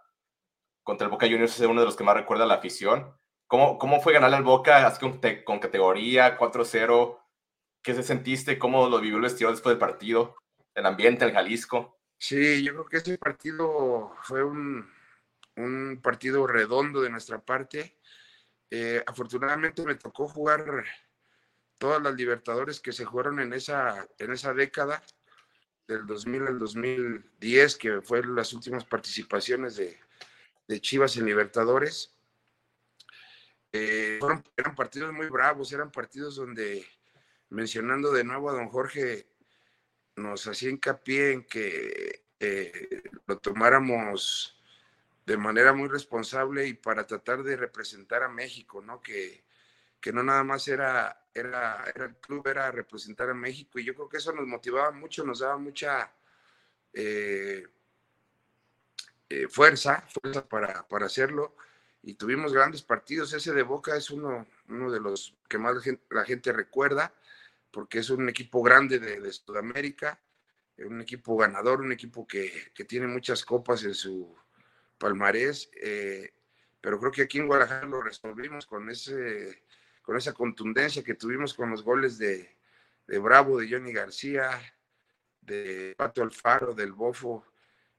contra 0.83 1.05
el 1.05 1.11
Boca 1.11 1.25
Juniors 1.25 1.59
es 1.59 1.65
uno 1.65 1.81
de 1.81 1.87
los 1.87 1.95
que 1.95 2.03
más 2.03 2.15
recuerda 2.15 2.45
la 2.45 2.53
afición. 2.55 3.17
¿Cómo, 3.47 4.01
fue 4.01 4.13
ganarle 4.13 4.37
al 4.37 4.43
Boca 4.43 4.85
así 4.85 4.99
con, 4.99 5.19
con 5.43 5.59
categoría 5.59 6.37
4-0? 6.37 7.19
¿Qué 7.81 7.95
se 7.95 8.03
sentiste? 8.03 8.59
¿Cómo 8.59 8.87
lo 8.87 8.99
vivió 8.99 9.15
el 9.15 9.23
vestidor 9.23 9.53
después 9.53 9.73
del 9.73 9.79
partido? 9.79 10.35
¿El 10.75 10.85
ambiente, 10.85 11.25
el 11.25 11.33
Jalisco? 11.33 11.99
Sí, 12.19 12.63
yo 12.63 12.73
creo 12.73 12.85
que 12.85 12.97
ese 12.97 13.17
partido 13.17 14.15
fue 14.21 14.43
un, 14.43 14.87
partido 16.03 16.45
redondo 16.45 17.01
de 17.01 17.09
nuestra 17.09 17.39
parte. 17.39 17.97
Eh, 18.69 19.03
afortunadamente 19.07 19.83
me 19.83 19.95
tocó 19.95 20.27
jugar 20.27 20.85
todas 21.83 22.01
las 22.01 22.15
Libertadores 22.15 22.79
que 22.79 22.93
se 22.93 23.03
jugaron 23.03 23.41
en 23.41 23.51
esa, 23.51 24.07
en 24.17 24.31
esa 24.31 24.53
década, 24.53 25.03
del 25.85 26.05
2000 26.05 26.47
al 26.47 26.57
2010, 26.57 27.75
que 27.75 28.01
fueron 28.01 28.37
las 28.37 28.53
últimas 28.53 28.85
participaciones 28.85 29.75
de, 29.75 29.99
de 30.65 30.79
Chivas 30.79 31.17
en 31.17 31.25
Libertadores. 31.25 32.15
Eh, 33.73 34.17
eran 34.55 34.75
partidos 34.75 35.11
muy 35.11 35.27
bravos, 35.27 35.73
eran 35.73 35.91
partidos 35.91 36.37
donde, 36.37 36.85
mencionando 37.49 38.13
de 38.13 38.23
nuevo 38.23 38.49
a 38.49 38.53
don 38.53 38.69
Jorge, 38.69 39.27
nos 40.15 40.47
hacía 40.47 40.69
hincapié 40.69 41.33
en 41.33 41.43
que 41.43 42.23
eh, 42.39 43.03
lo 43.27 43.39
tomáramos 43.39 44.57
de 45.25 45.35
manera 45.35 45.73
muy 45.73 45.89
responsable 45.89 46.65
y 46.65 46.75
para 46.75 47.05
tratar 47.05 47.43
de 47.43 47.57
representar 47.57 48.23
a 48.23 48.29
México, 48.29 48.81
¿no? 48.81 49.01
Que, 49.01 49.43
que 50.03 50.11
no 50.11 50.21
nada 50.21 50.43
más 50.43 50.67
era, 50.67 51.27
era, 51.33 51.81
era, 51.95 52.05
el 52.07 52.15
club, 52.17 52.45
era 52.45 52.69
representar 52.69 53.29
a 53.29 53.33
México. 53.33 53.79
Y 53.79 53.85
yo 53.85 53.95
creo 53.95 54.09
que 54.09 54.17
eso 54.17 54.33
nos 54.33 54.45
motivaba 54.45 54.91
mucho, 54.91 55.23
nos 55.23 55.39
daba 55.39 55.57
mucha 55.57 56.13
eh, 56.91 57.65
eh, 59.29 59.47
fuerza, 59.47 60.05
fuerza 60.09 60.45
para, 60.45 60.85
para, 60.89 61.05
hacerlo. 61.05 61.55
Y 62.01 62.15
tuvimos 62.15 62.51
grandes 62.51 62.81
partidos. 62.81 63.31
Ese 63.31 63.53
de 63.53 63.63
Boca 63.63 63.95
es 63.95 64.09
uno, 64.09 64.45
uno 64.67 64.91
de 64.91 64.99
los 64.99 65.37
que 65.47 65.57
más 65.57 65.77
la 66.09 66.25
gente, 66.25 66.51
recuerda, 66.51 67.13
porque 67.71 67.99
es 67.99 68.09
un 68.09 68.27
equipo 68.27 68.61
grande 68.61 68.99
de, 68.99 69.31
Sudamérica, 69.31 70.19
un 70.79 70.99
equipo 70.99 71.37
ganador, 71.37 71.79
un 71.79 71.93
equipo 71.93 72.27
que, 72.27 72.73
que 72.75 72.83
tiene 72.83 73.07
muchas 73.07 73.45
copas 73.45 73.85
en 73.85 73.93
su, 73.93 74.35
palmarés, 74.97 75.69
eh, 75.81 76.33
pero 76.81 76.99
creo 76.99 77.11
que 77.11 77.21
aquí 77.21 77.37
en 77.39 77.47
Guadalajara 77.47 77.87
lo 77.87 78.01
resolvimos 78.01 78.65
con, 78.65 78.89
ese, 78.89 79.63
con 80.03 80.17
esa 80.17 80.33
contundencia 80.33 81.03
que 81.03 81.15
tuvimos 81.15 81.53
con 81.53 81.71
los 81.71 81.81
goles 81.81 82.19
de, 82.19 82.55
Bravo, 83.07 83.59
de 83.59 83.69
Johnny 83.69 83.91
García, 83.91 84.61
de 85.41 85.95
Pato 85.97 86.21
Alfaro, 86.21 86.73
del 86.73 86.91
Bofo. 86.91 87.45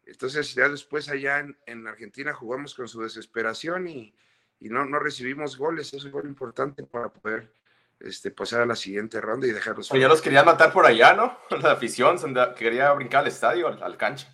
Entonces 0.06 0.54
ya 0.54 0.68
después 0.68 1.08
allá 1.08 1.44
en, 1.66 1.86
Argentina 1.88 2.32
jugamos 2.32 2.74
con 2.74 2.86
su 2.86 3.02
desesperación 3.02 3.88
y, 3.88 4.14
no, 4.60 4.84
no 4.84 4.98
recibimos 4.98 5.56
goles. 5.56 5.92
Eso 5.92 6.06
es 6.06 6.14
muy 6.14 6.22
importante 6.24 6.84
para 6.84 7.08
poder 7.08 7.52
este, 8.00 8.30
pasar 8.30 8.60
a 8.60 8.66
la 8.66 8.76
siguiente 8.76 9.20
ronda 9.20 9.46
y 9.46 9.50
dejarlos. 9.50 9.88
ya 9.88 10.08
los 10.08 10.22
querían 10.22 10.46
matar 10.46 10.72
por 10.72 10.86
allá, 10.86 11.14
¿no? 11.14 11.38
La 11.62 11.72
afición 11.72 12.18
quería 12.56 12.92
brincar 12.92 13.22
al 13.22 13.28
estadio, 13.28 13.68
al 13.68 13.96
cancha. 13.96 14.28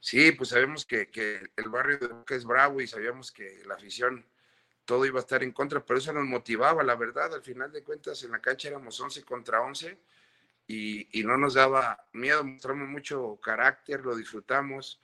Sí, 0.00 0.32
pues 0.32 0.50
sabemos 0.50 0.84
que, 0.86 1.08
el 1.56 1.68
barrio 1.68 1.98
de 1.98 2.08
Boca 2.08 2.34
es 2.34 2.44
bravo 2.44 2.80
y 2.80 2.86
sabíamos 2.86 3.32
que 3.32 3.62
la 3.66 3.74
afición 3.74 4.24
todo 4.86 5.04
iba 5.04 5.18
a 5.18 5.20
estar 5.20 5.42
en 5.42 5.52
contra, 5.52 5.84
pero 5.84 5.98
eso 5.98 6.12
nos 6.12 6.24
motivaba, 6.24 6.82
la 6.82 6.94
verdad, 6.94 7.34
al 7.34 7.42
final 7.42 7.70
de 7.72 7.82
cuentas 7.82 8.22
en 8.22 8.30
la 8.30 8.40
cancha 8.40 8.68
éramos 8.68 8.98
11 8.98 9.24
contra 9.24 9.60
11 9.60 9.98
y, 10.68 11.22
no 11.24 11.36
nos 11.36 11.54
daba 11.54 12.06
miedo, 12.12 12.42
mostramos 12.44 12.88
mucho 12.88 13.38
carácter, 13.42 14.00
lo 14.00 14.16
disfrutamos, 14.16 15.00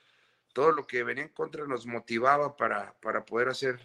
todo 0.52 0.72
lo 0.72 0.86
que 0.86 1.02
venía 1.02 1.24
en 1.24 1.30
contra 1.30 1.66
nos 1.66 1.86
motivaba 1.86 2.56
para, 2.56 2.94
para 3.00 3.24
poder 3.24 3.48
hacer 3.48 3.80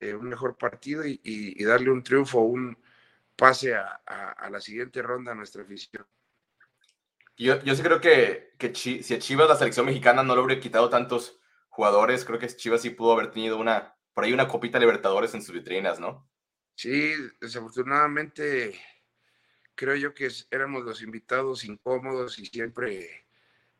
eh, 0.00 0.14
un 0.14 0.28
mejor 0.28 0.56
partido 0.56 1.04
y, 1.06 1.64
darle 1.64 1.90
un 1.90 2.02
triunfo, 2.02 2.40
un 2.40 2.76
pase 3.36 3.74
a 3.74 4.48
la 4.50 4.60
siguiente 4.60 5.00
ronda 5.00 5.32
a 5.32 5.34
nuestra 5.34 5.62
afición. 5.62 6.04
Yo, 7.36 7.62
yo 7.62 7.76
sí 7.76 7.82
creo 7.82 8.00
que, 8.00 8.54
que 8.58 8.74
si 8.74 9.14
a 9.14 9.18
Chivas 9.20 9.48
la 9.48 9.54
selección 9.54 9.86
mexicana 9.86 10.24
no 10.24 10.34
le 10.34 10.42
hubiera 10.42 10.60
quitado 10.60 10.90
tantos 10.90 11.38
jugadores, 11.68 12.24
creo 12.24 12.40
que 12.40 12.48
Chivas 12.48 12.82
sí 12.82 12.90
pudo 12.90 13.12
haber 13.12 13.30
tenido 13.30 13.58
una, 13.58 13.94
por 14.18 14.24
ahí 14.24 14.32
una 14.32 14.48
copita 14.48 14.80
Libertadores 14.80 15.32
en 15.34 15.42
sus 15.42 15.54
vitrinas, 15.54 16.00
¿no? 16.00 16.28
Sí, 16.74 17.14
desafortunadamente 17.40 18.76
creo 19.76 19.94
yo 19.94 20.12
que 20.12 20.28
éramos 20.50 20.82
los 20.82 21.02
invitados 21.02 21.64
incómodos 21.64 22.36
y 22.40 22.46
siempre 22.46 23.28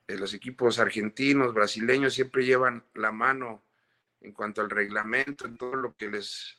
eh, 0.06 0.16
los 0.16 0.34
equipos 0.34 0.78
argentinos, 0.78 1.52
brasileños 1.52 2.14
siempre 2.14 2.44
llevan 2.44 2.84
la 2.94 3.10
mano 3.10 3.64
en 4.20 4.30
cuanto 4.30 4.60
al 4.60 4.70
reglamento, 4.70 5.44
en 5.44 5.56
todo 5.56 5.74
lo 5.74 5.96
que 5.96 6.08
les, 6.08 6.56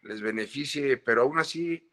les 0.00 0.22
beneficie, 0.22 0.96
pero 0.96 1.20
aún 1.20 1.38
así 1.38 1.90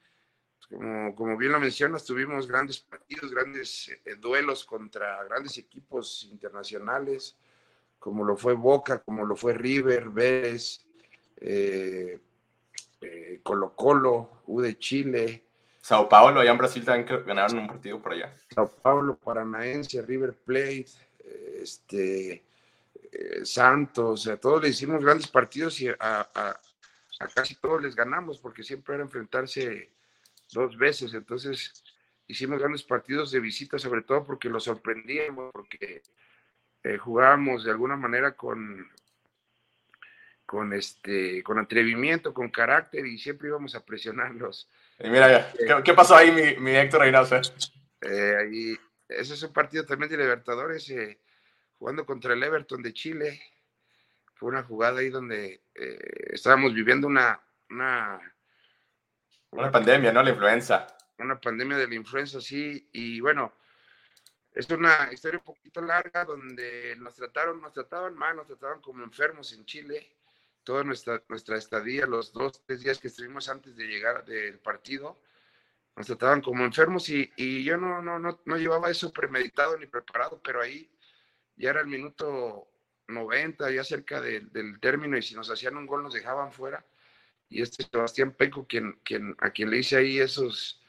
como, 0.70 1.14
como 1.14 1.36
bien 1.36 1.52
lo 1.52 1.60
mencionas, 1.60 2.06
tuvimos 2.06 2.48
grandes 2.48 2.80
partidos, 2.80 3.32
grandes 3.32 3.90
eh, 4.06 4.16
duelos 4.16 4.64
contra 4.64 5.22
grandes 5.26 5.58
equipos 5.58 6.26
internacionales, 6.32 7.38
como 8.00 8.24
lo 8.24 8.38
fue 8.38 8.54
Boca, 8.54 9.00
como 9.00 9.26
lo 9.26 9.36
fue 9.36 9.56
River, 9.56 10.08
Vélez, 10.08 10.87
eh, 11.42 12.20
eh, 13.02 13.40
Colo 13.44 13.76
Colo, 13.76 14.42
U 14.48 14.62
de 14.62 14.78
Chile. 14.78 15.44
Sao 15.82 16.10
Paulo, 16.10 16.40
allá 16.40 16.52
en 16.52 16.58
Brasil 16.58 16.84
también 16.84 17.24
ganaron 17.26 17.60
un 17.60 17.68
partido 17.68 18.02
por 18.02 18.14
allá. 18.14 18.36
Sao 18.54 18.68
Paulo, 18.70 19.16
Paranaense, 19.16 20.02
River 20.02 20.34
Plate, 20.34 20.88
este, 21.62 22.44
Santos, 23.44 24.28
a 24.28 24.38
todos 24.38 24.62
le 24.62 24.70
hicimos 24.70 25.04
grandes 25.04 25.28
partidos 25.28 25.80
y 25.80 25.88
a, 25.88 25.96
a, 26.00 26.60
a, 27.20 27.28
casi 27.34 27.56
todos 27.56 27.82
les 27.82 27.96
ganamos 27.96 28.38
porque 28.40 28.64
siempre 28.64 28.96
era 28.96 29.04
enfrentarse 29.04 29.92
dos 30.52 30.78
veces. 30.78 31.14
Entonces 31.14 31.84
hicimos 32.28 32.60
grandes 32.60 32.84
partidos 32.84 33.32
de 33.32 33.40
visita, 33.40 33.80
sobre 33.80 34.02
todo 34.02 34.26
porque 34.26 34.50
los 34.50 34.66
sorprendíamos, 34.66 35.52
porque 35.52 36.04
eh, 36.84 36.98
jugábamos 36.98 37.64
de 37.64 37.72
alguna 37.72 37.96
manera 37.96 38.36
con, 38.36 38.88
con, 40.48 40.74
este, 40.74 41.44
con 41.44 41.60
atrevimiento, 41.60 42.34
con 42.34 42.50
carácter 42.50 43.06
y 43.06 43.20
siempre 43.20 43.50
íbamos 43.50 43.76
a 43.76 43.86
presionarlos. 43.86 44.68
Y 44.98 45.10
mira, 45.10 45.52
¿qué, 45.52 45.84
¿qué, 45.84 45.94
pasó 45.94 46.16
ahí, 46.16 46.32
mi, 46.32 46.56
mi 46.60 46.76
Héctor 46.76 47.02
Reynoso? 47.02 47.40
Eh, 48.02 48.36
ahí, 48.40 48.78
ese 49.08 49.36
es 49.36 49.44
un 49.44 49.54
partido 49.54 49.86
también 49.86 50.10
de 50.10 50.18
Libertadores, 50.18 50.90
eh, 50.90 51.20
jugando 51.78 52.04
contra 52.04 52.34
el 52.34 52.42
Everton 52.42 52.82
de 52.82 52.94
Chile. 52.94 53.40
Fue 54.34 54.50
una 54.50 54.64
jugada 54.64 55.02
ahí 55.02 55.10
donde 55.10 55.62
estábamos 56.32 56.74
viviendo 56.74 57.08
una, 57.08 57.40
una 57.70 58.20
una 59.52 59.72
pandemia, 59.72 60.12
¿no? 60.12 60.24
La 60.24 60.32
influenza. 60.32 60.88
Una 61.20 61.40
pandemia 61.40 61.78
de 61.78 61.88
la 61.88 61.96
influenza, 61.96 62.42
sí. 62.42 62.90
Y 62.92 63.20
bueno, 63.22 63.54
es 64.54 64.70
una 64.70 65.10
historia 65.12 65.40
un 65.40 65.46
poquito 65.46 65.82
larga 65.82 66.26
donde 66.26 66.96
nos 66.98 67.16
trataron, 67.16 67.62
nos 67.62 67.74
trataban 67.74 68.16
mal, 68.16 68.36
nos 68.36 68.48
trataban 68.48 68.82
como 68.82 69.04
enfermos 69.04 69.54
en 69.54 69.66
Chile. 69.66 70.17
Toda 70.68 70.84
nuestra, 70.84 71.24
nuestra 71.30 71.58
estadía, 71.58 72.06
los 72.06 72.34
dos, 72.34 72.62
tres 72.66 72.82
días 72.82 73.00
que 73.00 73.08
estuvimos 73.08 73.48
antes 73.48 73.78
de 73.78 73.88
llegar 73.88 74.26
del 74.26 74.60
partido, 74.60 75.18
nos 75.96 76.08
trataban 76.08 76.42
como 76.42 76.66
enfermos 76.66 77.08
y, 77.08 77.32
y 77.38 77.64
yo 77.64 77.78
no, 77.78 78.02
no, 78.02 78.20
no, 78.20 78.42
no 78.44 78.58
llevaba 78.58 78.92
eso 78.92 79.14
premeditado 79.14 79.78
ni 79.78 79.86
preparado, 79.86 80.42
pero 80.44 80.60
ahí 80.60 80.92
ya 81.56 81.70
era 81.70 81.80
el 81.80 81.88
minuto 81.88 82.68
90, 83.08 83.72
ya 83.72 83.86
cerca 83.86 84.20
del 84.20 84.78
término, 84.82 85.18
y 85.18 85.22
si 85.22 85.36
nos 85.36 85.50
hacían 85.50 85.78
un 85.78 85.88
gol 85.88 86.04
nos 86.04 86.14
dejaban 86.14 86.52
fuera. 86.52 86.86
Y 87.48 87.62
este 87.62 87.86
Sebastián 87.90 88.34
Peco, 88.34 88.68
quien, 88.68 89.00
quien, 89.06 89.38
a 89.40 89.52
quien 89.52 89.70
le 89.70 89.78
hice 89.78 89.96
ahí 89.96 90.20
esos, 90.20 90.82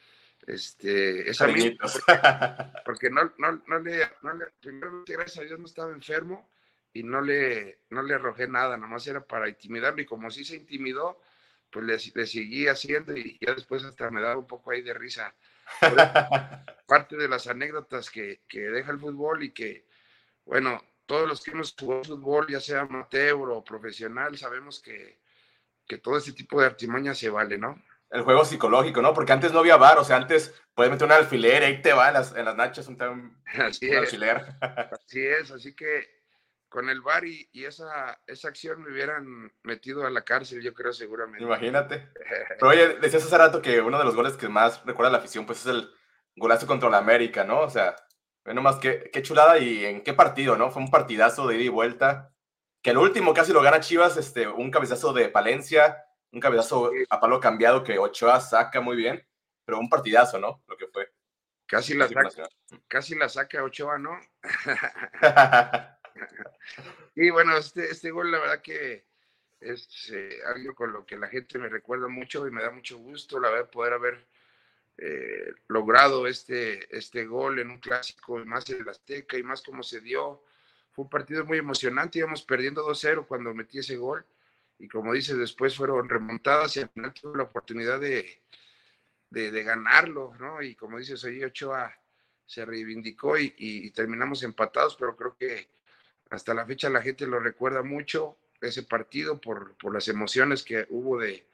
este, 0.44 1.30
esa 1.30 1.46
misma, 1.46 1.86
porque, 2.84 3.10
no, 3.10 3.32
no, 3.38 3.62
no, 3.64 3.78
le, 3.78 4.10
no 4.22 4.34
le, 4.34 4.46
primero, 4.60 5.04
gracias 5.06 5.38
a 5.38 5.42
Dios, 5.42 5.60
no 5.60 5.66
estaba 5.66 5.92
enfermo 5.92 6.50
y 6.92 7.02
no 7.02 7.20
le, 7.20 7.80
no 7.90 8.02
le 8.02 8.14
arrojé 8.14 8.48
nada, 8.48 8.76
nomás 8.76 9.06
era 9.06 9.20
para 9.24 9.48
intimidarlo 9.48 10.00
y 10.00 10.06
como 10.06 10.30
sí 10.30 10.44
se 10.44 10.56
intimidó, 10.56 11.20
pues 11.70 11.84
le, 11.84 12.20
le 12.20 12.26
seguí 12.26 12.66
haciendo 12.66 13.16
y 13.16 13.38
ya 13.40 13.54
después 13.54 13.84
hasta 13.84 14.10
me 14.10 14.22
daba 14.22 14.38
un 14.38 14.46
poco 14.46 14.70
ahí 14.70 14.82
de 14.82 14.94
risa. 14.94 15.34
parte 16.86 17.16
de 17.16 17.28
las 17.28 17.46
anécdotas 17.46 18.10
que, 18.10 18.40
que 18.48 18.60
deja 18.60 18.90
el 18.90 18.98
fútbol 18.98 19.42
y 19.42 19.52
que, 19.52 19.86
bueno, 20.46 20.82
todos 21.04 21.28
los 21.28 21.42
que 21.42 21.50
hemos 21.50 21.74
jugado 21.78 22.04
fútbol, 22.04 22.46
ya 22.48 22.60
sea 22.60 22.80
amateur 22.80 23.50
o 23.50 23.62
profesional, 23.62 24.38
sabemos 24.38 24.80
que 24.80 25.18
que 25.88 25.98
todo 25.98 26.18
ese 26.18 26.32
tipo 26.32 26.60
de 26.60 26.66
artimaña 26.66 27.14
se 27.14 27.30
vale, 27.30 27.58
¿no? 27.58 27.82
El 28.10 28.22
juego 28.22 28.44
psicológico, 28.44 29.02
¿no? 29.02 29.12
Porque 29.12 29.32
antes 29.32 29.52
no 29.52 29.58
había 29.58 29.76
bar, 29.76 29.98
o 29.98 30.04
sea, 30.04 30.16
antes 30.16 30.54
puedes 30.74 30.92
meter 30.92 31.06
un 31.06 31.12
alfiler 31.12 31.62
ahí 31.62 31.82
te 31.82 31.92
va 31.92 32.08
en 32.08 32.14
las, 32.14 32.34
en 32.36 32.44
las 32.44 32.56
nachas 32.56 32.86
un, 32.88 33.36
así 33.58 33.92
alfiler. 33.92 34.44
Así 34.60 35.26
es, 35.26 35.50
así 35.50 35.74
que 35.74 36.17
con 36.68 36.88
el 36.90 37.00
bar 37.00 37.24
y, 37.24 37.48
esa, 37.52 38.20
esa 38.26 38.48
acción 38.48 38.82
me 38.82 38.92
hubieran 38.92 39.52
metido 39.62 40.06
a 40.06 40.10
la 40.10 40.22
cárcel, 40.22 40.62
yo 40.62 40.74
creo, 40.74 40.92
seguramente. 40.92 41.44
Imagínate. 41.44 42.08
Pero 42.58 42.68
oye, 42.68 42.98
decías 43.00 43.24
hace 43.24 43.38
rato 43.38 43.62
que 43.62 43.80
uno 43.80 43.98
de 43.98 44.04
los 44.04 44.14
goles 44.14 44.36
que 44.36 44.48
más 44.48 44.84
recuerda 44.84 45.12
la 45.12 45.18
afición, 45.18 45.46
pues 45.46 45.60
es 45.60 45.66
el 45.66 45.90
golazo 46.36 46.66
contra 46.66 46.90
la 46.90 46.98
América, 46.98 47.44
¿no? 47.44 47.60
O 47.60 47.70
sea, 47.70 47.96
bueno, 48.44 48.62
más 48.62 48.76
qué, 48.76 49.10
qué 49.12 49.22
chulada 49.22 49.58
y 49.58 49.84
en 49.84 50.02
qué 50.02 50.14
partido, 50.14 50.56
¿no? 50.56 50.70
Fue 50.70 50.82
un 50.82 50.90
partidazo 50.90 51.46
de 51.46 51.56
ida 51.56 51.64
y 51.64 51.68
vuelta 51.68 52.32
que 52.82 52.90
el 52.90 52.98
último 52.98 53.34
casi 53.34 53.52
lo 53.52 53.62
gana 53.62 53.80
Chivas, 53.80 54.16
este, 54.16 54.46
un 54.46 54.70
cabezazo 54.70 55.12
de 55.12 55.28
Palencia, 55.28 56.04
un 56.32 56.40
cabezazo 56.40 56.90
a 57.10 57.20
palo 57.20 57.40
cambiado 57.40 57.82
que 57.82 57.98
Ochoa 57.98 58.40
saca 58.40 58.80
muy 58.80 58.96
bien, 58.96 59.26
pero 59.64 59.78
un 59.78 59.88
partidazo, 59.88 60.38
¿no? 60.38 60.62
Lo 60.66 60.76
que 60.76 60.86
fue. 60.86 61.12
Casi 61.66 61.94
la, 61.94 62.08
saca, 62.08 62.48
casi 62.86 63.14
la 63.14 63.28
saca 63.28 63.62
Ochoa, 63.62 63.98
¿no? 63.98 64.18
y 67.14 67.30
bueno, 67.30 67.56
este, 67.56 67.90
este 67.90 68.10
gol, 68.10 68.30
la 68.30 68.38
verdad 68.38 68.62
que 68.62 69.04
es 69.60 70.10
eh, 70.12 70.38
algo 70.46 70.74
con 70.74 70.92
lo 70.92 71.04
que 71.04 71.16
la 71.16 71.28
gente 71.28 71.58
me 71.58 71.68
recuerda 71.68 72.08
mucho 72.08 72.46
y 72.46 72.50
me 72.50 72.62
da 72.62 72.70
mucho 72.70 72.98
gusto, 72.98 73.40
la 73.40 73.50
verdad, 73.50 73.70
poder 73.70 73.92
haber 73.94 74.26
eh, 74.98 75.52
logrado 75.68 76.26
este, 76.26 76.96
este 76.96 77.24
gol 77.26 77.58
en 77.58 77.70
un 77.70 77.78
clásico, 77.78 78.38
más 78.44 78.68
en 78.70 78.80
el 78.82 78.88
Azteca 78.88 79.36
y 79.38 79.42
más 79.42 79.62
como 79.62 79.82
se 79.82 80.00
dio 80.00 80.42
fue 80.92 81.04
un 81.04 81.10
partido 81.10 81.44
muy 81.44 81.58
emocionante, 81.58 82.18
íbamos 82.18 82.42
perdiendo 82.42 82.84
2-0 82.84 83.26
cuando 83.26 83.54
metí 83.54 83.78
ese 83.78 83.96
gol 83.96 84.26
y 84.80 84.88
como 84.88 85.12
dices, 85.12 85.36
después 85.36 85.76
fueron 85.76 86.08
remontadas 86.08 86.76
y 86.76 86.80
al 86.80 86.88
final 86.88 87.14
tuve 87.14 87.36
la 87.36 87.44
oportunidad 87.44 88.00
de, 88.00 88.42
de, 89.30 89.62
ganarlo, 89.62 90.34
¿no? 90.38 90.62
Y 90.62 90.74
como 90.74 90.98
dices, 90.98 91.24
ahí 91.24 91.44
Ochoa 91.44 91.92
se 92.46 92.64
reivindicó 92.64 93.36
y, 93.38 93.90
terminamos 93.90 94.42
empatados, 94.42 94.96
pero 94.96 95.16
creo 95.16 95.36
que 95.36 95.68
hasta 96.30 96.54
la 96.54 96.66
fecha 96.66 96.90
la 96.90 97.02
gente 97.02 97.26
lo 97.26 97.40
recuerda 97.40 97.82
mucho 97.82 98.36
ese 98.60 98.82
partido 98.82 99.40
por, 99.40 99.76
por 99.76 99.94
las 99.94 100.08
emociones 100.08 100.62
que 100.62 100.86
hubo 100.90 101.18
de 101.18 101.46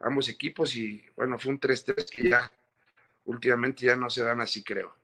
ambos 0.00 0.28
equipos 0.28 0.74
y 0.76 1.04
bueno, 1.16 1.38
fue 1.38 1.52
un 1.52 1.60
3-3 1.60 2.10
que 2.10 2.30
ya 2.30 2.50
últimamente 3.24 3.86
ya 3.86 3.96
no 3.96 4.10
se 4.10 4.22
dan 4.22 4.40
así, 4.40 4.62
creo. 4.62 4.94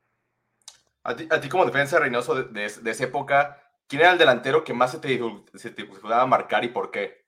A 1.04 1.16
ti, 1.16 1.48
como 1.48 1.64
defensa, 1.64 1.98
Reynoso, 1.98 2.34
de, 2.34 2.66
esa 2.66 3.04
época, 3.04 3.62
¿quién 3.86 4.02
era 4.02 4.12
el 4.12 4.18
delantero 4.18 4.62
que 4.62 4.74
más 4.74 4.92
se 4.92 4.98
te, 4.98 5.18
se 5.54 5.70
te 5.70 5.88
marcar 6.26 6.64
y 6.64 6.68
por 6.68 6.90
qué? 6.90 7.24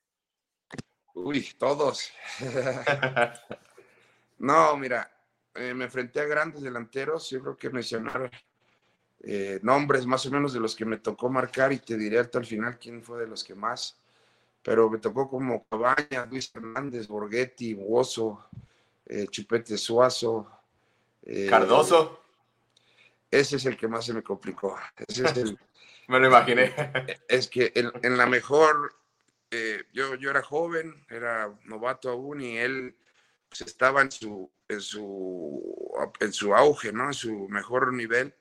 Uy, 1.14 1.48
todos. 1.58 2.12
no, 4.38 4.76
mira, 4.76 5.10
eh, 5.54 5.72
me 5.72 5.84
enfrenté 5.84 6.20
a 6.20 6.24
grandes 6.24 6.62
delanteros, 6.62 7.30
yo 7.30 7.40
creo 7.40 7.56
que 7.56 7.70
mencionar 7.70 8.30
eh, 9.22 9.60
nombres 9.62 10.06
más 10.06 10.24
o 10.26 10.30
menos 10.30 10.52
de 10.52 10.60
los 10.60 10.74
que 10.74 10.84
me 10.84 10.98
tocó 10.98 11.28
marcar 11.28 11.72
y 11.72 11.78
te 11.78 11.96
diré 11.96 12.18
hasta 12.18 12.38
el 12.38 12.46
final 12.46 12.78
quién 12.78 13.02
fue 13.02 13.20
de 13.20 13.26
los 13.26 13.44
que 13.44 13.54
más, 13.54 13.98
pero 14.62 14.90
me 14.90 14.98
tocó 14.98 15.28
como 15.28 15.64
Cabaña, 15.64 16.26
Luis 16.30 16.50
Hernández, 16.54 17.06
Borghetti, 17.08 17.74
Buoso, 17.74 18.46
eh, 19.06 19.26
Chupete 19.30 19.76
Suazo. 19.76 20.50
Cardoso. 21.48 22.22
Ese 23.30 23.56
es 23.56 23.66
el 23.66 23.76
que 23.76 23.88
más 23.88 24.04
se 24.04 24.14
me 24.14 24.22
complicó. 24.22 24.76
me 26.08 26.18
lo 26.18 26.26
imaginé. 26.26 26.74
es 27.28 27.48
que 27.48 27.72
en 27.74 28.16
la 28.16 28.26
mejor 28.26 29.00
eh, 29.52 29.82
yo, 29.92 30.14
yo 30.14 30.30
era 30.30 30.42
joven, 30.42 31.04
era 31.08 31.52
novato 31.64 32.08
aún 32.08 32.40
y 32.40 32.56
él 32.56 32.94
pues, 33.48 33.62
estaba 33.62 34.00
en 34.00 34.12
su, 34.12 34.48
en, 34.68 34.80
su, 34.80 35.92
en 36.20 36.32
su 36.32 36.54
auge, 36.54 36.92
¿no? 36.92 37.08
En 37.08 37.14
su 37.14 37.48
mejor 37.48 37.92
nivel. 37.92 38.32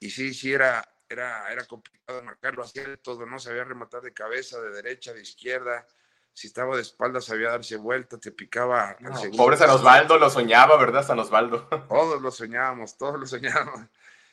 Y 0.00 0.10
sí, 0.10 0.32
sí, 0.34 0.52
era, 0.52 0.86
era, 1.08 1.50
era 1.50 1.64
complicado 1.64 2.22
marcarlo, 2.22 2.62
hacía 2.62 2.96
todo, 2.98 3.26
¿no? 3.26 3.38
Sabía 3.38 3.64
rematar 3.64 4.02
de 4.02 4.12
cabeza, 4.12 4.60
de 4.60 4.70
derecha, 4.70 5.12
de 5.12 5.22
izquierda. 5.22 5.86
Si 6.32 6.46
estaba 6.46 6.76
de 6.76 6.82
espalda, 6.82 7.20
sabía 7.20 7.50
darse 7.50 7.76
vuelta, 7.76 8.18
te 8.18 8.30
picaba. 8.30 8.96
No, 9.00 9.12
pobre 9.36 9.56
San 9.56 9.70
Osvaldo 9.70 10.18
lo 10.18 10.30
soñaba, 10.30 10.76
¿verdad, 10.78 11.04
San 11.04 11.18
Osvaldo? 11.18 11.68
Todos 11.88 12.22
lo 12.22 12.30
soñábamos, 12.30 12.96
todos 12.96 13.18
lo 13.18 13.26
soñábamos. 13.26 13.88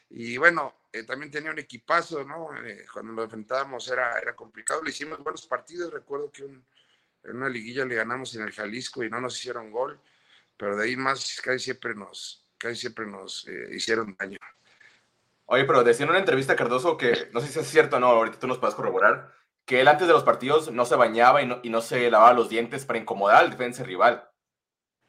Y 0.10 0.38
bueno, 0.38 0.76
eh, 0.94 1.04
también 1.04 1.32
tenía 1.32 1.52
un 1.52 1.60
equipazo, 1.60 2.24
¿no? 2.24 2.56
Eh, 2.64 2.86
cuando 2.94 3.14
lo 3.14 3.24
enfrentábamos 3.24 3.88
era, 3.90 4.20
era 4.20 4.36
complicado, 4.36 4.84
le 4.84 4.92
hicimos 4.92 5.18
buenos 5.24 5.48
partidos, 5.48 5.92
recuerdo 5.92 6.32
que 6.32 6.44
en 6.44 6.64
una 7.36 7.50
liguilla 7.50 7.86
le 7.86 7.96
ganamos 7.96 8.36
en 8.36 8.44
el 8.44 8.54
Jalisco 8.54 9.04
y 9.04 9.10
no 9.10 9.20
nos 9.20 9.38
hicieron 9.38 9.72
gol, 9.72 10.00
pero 10.58 10.78
de 10.78 10.86
ahí 10.86 10.96
más 10.96 11.42
casi 11.44 11.60
siempre 11.60 11.96
nos, 11.96 12.46
casi 12.58 12.76
siempre 12.76 13.08
nos 13.08 13.48
eh, 13.48 13.70
hicieron 13.72 14.16
daño. 14.18 14.38
Oye, 15.48 15.66
pero 15.66 15.84
decía 15.84 16.06
en 16.06 16.10
una 16.10 16.20
entrevista 16.20 16.56
Cardoso 16.56 16.98
que, 16.98 17.30
no 17.32 17.40
sé 17.40 17.48
si 17.48 17.60
es 17.60 17.68
cierto 17.68 17.98
o 17.98 18.00
no, 18.00 18.08
ahorita 18.08 18.40
tú 18.40 18.48
nos 18.48 18.58
puedes 18.58 18.76
corroborar, 18.76 19.32
que 19.66 19.82
él 19.82 19.88
antes 19.88 20.08
de 20.08 20.14
los 20.14 20.24
partidos 20.24 20.72
no 20.72 20.86
se 20.86 20.96
bañaba 20.96 21.42
y 21.42 21.48
no, 21.48 21.60
y 21.64 21.70
no 21.70 21.82
se 21.82 22.10
lavaba 22.10 22.34
los 22.34 22.50
dientes 22.50 22.86
para 22.86 23.00
incomodar 23.00 23.44
al 23.44 23.52
defensa 23.52 23.84
rival. 23.84 24.28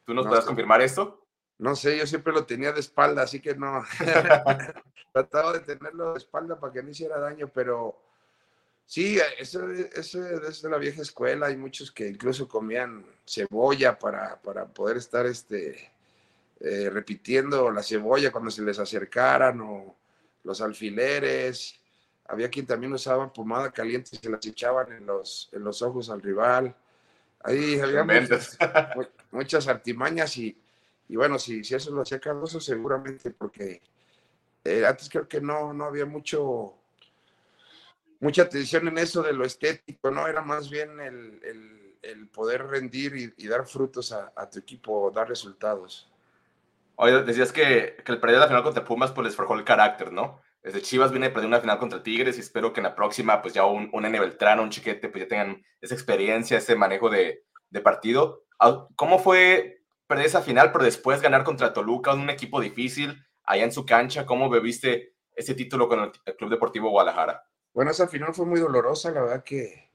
¿Tú 0.04 0.14
nos 0.14 0.26
puedes 0.26 0.44
confirmar 0.44 0.80
esto? 0.82 1.26
No 1.58 1.74
sé, 1.74 1.98
yo 1.98 2.06
siempre 2.06 2.32
lo 2.32 2.44
tenía 2.44 2.72
de 2.72 2.80
espalda, 2.80 3.22
así 3.22 3.40
que 3.40 3.54
no. 3.54 3.84
Trataba 5.12 5.54
de 5.54 5.60
tenerlo 5.60 6.12
de 6.12 6.18
espalda 6.18 6.60
para 6.60 6.72
que 6.72 6.82
no 6.82 6.90
hiciera 6.90 7.18
daño, 7.18 7.48
pero 7.52 7.98
sí, 8.84 9.18
eso, 9.38 9.70
es 9.70 10.62
de 10.62 10.70
la 10.70 10.76
vieja 10.76 11.00
escuela. 11.00 11.46
Hay 11.46 11.56
muchos 11.56 11.90
que 11.90 12.06
incluso 12.08 12.46
comían 12.46 13.04
cebolla 13.26 13.98
para, 13.98 14.40
para 14.40 14.66
poder 14.66 14.98
estar 14.98 15.24
este, 15.26 15.92
eh, 16.60 16.90
repitiendo 16.90 17.70
la 17.70 17.82
cebolla 17.82 18.30
cuando 18.30 18.50
se 18.50 18.62
les 18.62 18.78
acercaran 18.78 19.60
o 19.62 19.96
los 20.46 20.62
alfileres. 20.62 21.78
Había 22.28 22.48
quien 22.48 22.66
también 22.66 22.92
usaba 22.92 23.32
pomada 23.32 23.70
caliente 23.70 24.10
y 24.12 24.16
se 24.16 24.30
las 24.30 24.44
echaban 24.46 24.92
en 24.92 25.06
los, 25.06 25.50
en 25.52 25.62
los 25.62 25.82
ojos 25.82 26.08
al 26.08 26.22
rival. 26.22 26.74
Ahí 27.42 27.78
había 27.78 28.02
muchas, 28.02 28.58
muchas 29.30 29.68
artimañas 29.68 30.36
y 30.38 30.56
y 31.08 31.16
bueno, 31.16 31.38
si, 31.38 31.62
si 31.62 31.74
eso 31.74 31.90
lo 31.90 32.02
hacía 32.02 32.20
Cardoso, 32.20 32.60
seguramente, 32.60 33.30
porque 33.30 33.80
eh, 34.64 34.84
antes 34.84 35.08
creo 35.08 35.28
que 35.28 35.40
no, 35.40 35.72
no 35.72 35.84
había 35.84 36.04
mucho, 36.04 36.74
mucha 38.20 38.42
atención 38.42 38.88
en 38.88 38.98
eso 38.98 39.22
de 39.22 39.32
lo 39.32 39.44
estético, 39.44 40.10
¿no? 40.10 40.26
Era 40.26 40.42
más 40.42 40.68
bien 40.68 41.00
el, 41.00 41.42
poder 42.32 42.66
rendir 42.66 43.34
y, 43.36 43.46
dar 43.48 43.66
frutos 43.66 44.12
a, 44.12 44.50
tu 44.50 44.58
equipo, 44.58 45.10
dar 45.10 45.28
resultados. 45.28 46.08
Oye, 46.96 47.22
decías 47.22 47.52
que, 47.52 47.96
que 48.04 48.12
el 48.12 48.20
perder 48.20 48.40
la 48.40 48.48
final 48.48 48.62
contra 48.62 48.84
Pumas 48.84 49.12
pues 49.12 49.26
les 49.26 49.36
forjó 49.36 49.54
el 49.54 49.64
carácter, 49.64 50.12
¿no? 50.12 50.40
Desde 50.62 50.82
Chivas 50.82 51.10
viene 51.10 51.26
a 51.26 51.32
perder 51.32 51.46
una 51.46 51.60
final 51.60 51.78
contra 51.78 52.02
Tigres 52.02 52.36
y 52.36 52.40
espero 52.40 52.72
que 52.72 52.80
en 52.80 52.84
la 52.84 52.94
próxima 52.94 53.40
pues 53.40 53.54
ya 53.54 53.64
un, 53.64 53.88
un 53.92 54.04
N 54.04 54.18
Beltrán, 54.18 54.60
un 54.60 54.70
Chiquete, 54.70 55.08
pues 55.08 55.24
ya 55.24 55.28
tengan 55.28 55.62
esa 55.80 55.94
experiencia, 55.94 56.58
ese 56.58 56.74
manejo 56.74 57.08
de, 57.08 57.44
de 57.70 57.80
partido. 57.80 58.44
¿Cómo 58.96 59.18
fue 59.18 59.76
perder 60.06 60.26
esa 60.26 60.42
final, 60.42 60.72
pero 60.72 60.84
después 60.84 61.20
ganar 61.20 61.44
contra 61.44 61.72
Toluca, 61.72 62.14
un 62.14 62.30
equipo 62.30 62.60
difícil, 62.60 63.24
allá 63.44 63.64
en 63.64 63.72
su 63.72 63.84
cancha. 63.84 64.26
¿Cómo 64.26 64.48
bebiste 64.48 65.14
ese 65.34 65.54
título 65.54 65.88
con 65.88 66.00
el, 66.00 66.36
Club 66.36 66.50
Deportivo 66.50 66.90
Guadalajara? 66.90 67.46
Bueno, 67.72 67.90
esa 67.90 68.08
final 68.08 68.34
fue 68.34 68.46
muy 68.46 68.60
dolorosa, 68.60 69.10
la 69.10 69.22
verdad 69.22 69.44
que 69.44 69.90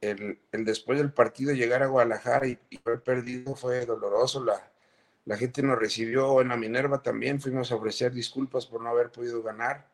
el, 0.00 0.40
después 0.52 0.98
del 0.98 1.12
partido 1.12 1.52
llegar 1.52 1.82
a 1.82 1.86
Guadalajara 1.86 2.46
y, 2.46 2.58
haber 2.84 3.02
perdido 3.02 3.54
fue 3.54 3.86
doloroso. 3.86 4.44
La, 4.44 4.72
la 5.26 5.36
gente 5.36 5.62
nos 5.62 5.78
recibió 5.78 6.40
en 6.40 6.48
la 6.48 6.56
Minerva 6.56 7.02
también, 7.02 7.40
fuimos 7.40 7.70
a 7.70 7.76
ofrecer 7.76 8.12
disculpas 8.12 8.66
por 8.66 8.80
no 8.80 8.88
haber 8.88 9.10
podido 9.10 9.42
ganar. 9.42 9.86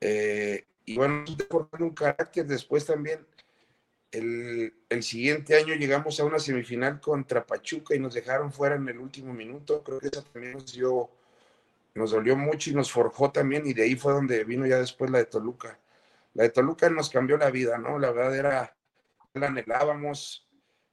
Eh, 0.00 0.64
y 0.86 0.96
bueno, 0.96 1.24
formando 1.48 1.84
un 1.84 1.94
carácter 1.94 2.46
después 2.46 2.84
también 2.84 3.20
el, 4.12 5.02
siguiente 5.02 5.56
año 5.56 5.74
llegamos 5.74 6.18
a 6.18 6.24
una 6.24 6.38
semifinal 6.38 7.00
contra 7.00 7.46
Pachuca 7.46 7.94
y 7.94 7.98
nos 7.98 8.14
dejaron 8.14 8.52
fuera 8.52 8.74
en 8.74 8.88
el 8.88 8.98
último 8.98 9.32
minuto. 9.32 9.82
Creo 9.82 10.00
que 10.00 10.08
esa 10.08 10.22
también 10.22 10.54
nos 10.54 10.72
dio, 10.72 11.10
nos 11.94 12.10
dolió 12.10 12.36
mucho 12.36 12.70
y 12.70 12.74
nos 12.74 12.90
forjó 12.90 13.30
también. 13.30 13.66
Y 13.66 13.72
de 13.72 13.84
ahí 13.84 13.96
fue 13.96 14.12
donde 14.12 14.44
vino 14.44 14.66
ya 14.66 14.78
después 14.78 15.10
la 15.10 15.18
de 15.18 15.26
Toluca. 15.26 15.78
La 16.34 16.44
de 16.44 16.50
Toluca 16.50 16.88
nos 16.90 17.10
cambió 17.10 17.36
la 17.36 17.50
vida, 17.50 17.78
¿no? 17.78 17.98
La 17.98 18.10
verdad 18.10 18.36
era, 18.36 18.76
la 19.34 19.46
anhelábamos. 19.46 20.46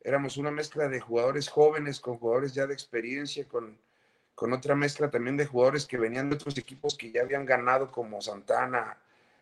Éramos 0.08 0.38
una 0.38 0.52
mezcla 0.52 0.88
de 0.88 1.02
jugadores 1.02 1.50
jóvenes 1.50 2.00
con 2.00 2.18
jugadores 2.18 2.54
ya 2.54 2.66
de 2.66 2.74
experiencia, 2.74 3.46
con, 3.46 3.78
con 4.36 4.54
otra 4.54 4.74
mezcla 4.74 5.12
también 5.12 5.36
de 5.36 5.46
jugadores 5.46 5.86
que 5.86 5.98
venían 5.98 6.30
de 6.30 6.36
otros 6.36 6.58
equipos 6.58 6.98
que 6.98 7.12
ya 7.12 7.24
habían 7.24 7.46
ganado, 7.46 7.92
como 7.92 8.22
Santana, 8.22 8.98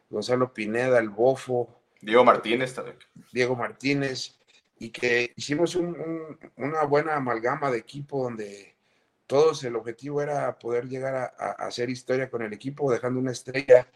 Gonzalo 0.09 0.51
Pineda, 0.51 0.97
el 0.97 1.09
Bofo, 1.09 1.69
Diego 2.01 2.25
Martínez 2.25 2.73
también. 2.73 2.97
Diego 3.31 3.55
Martínez, 3.55 4.39
y 4.79 4.89
que 4.89 5.33
hicimos 5.35 5.75
una 5.75 6.83
buena 6.85 7.15
amalgama 7.15 7.69
de 7.69 7.77
equipo 7.77 8.23
donde 8.23 8.73
todos 9.27 9.63
el 9.65 9.75
objetivo 9.75 10.19
era 10.23 10.57
poder 10.57 10.87
llegar 10.87 11.35
a, 11.37 11.51
hacer 11.51 11.91
historia 11.91 12.31
con 12.31 12.41
el 12.41 12.53
equipo, 12.53 12.91
dejando 12.91 13.19
una 13.19 13.31
estrella 13.31 13.87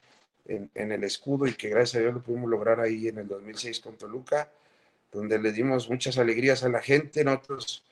en, 0.45 0.91
el 0.91 1.03
escudo 1.03 1.47
y 1.47 1.55
que 1.55 1.69
gracias 1.69 1.95
a 1.95 1.99
Dios 2.01 2.13
lo 2.13 2.21
pudimos 2.21 2.47
lograr 2.47 2.79
ahí 2.79 3.07
en 3.07 3.17
el 3.17 3.27
2006 3.27 3.79
con 3.79 3.97
Toluca, 3.97 4.51
donde 5.11 5.39
le 5.39 5.51
dimos 5.51 5.89
muchas 5.89 6.17
alegrías 6.17 6.63
a 6.63 6.69
la 6.69 6.81
gente. 6.81 7.23
Nosotros, 7.23 7.83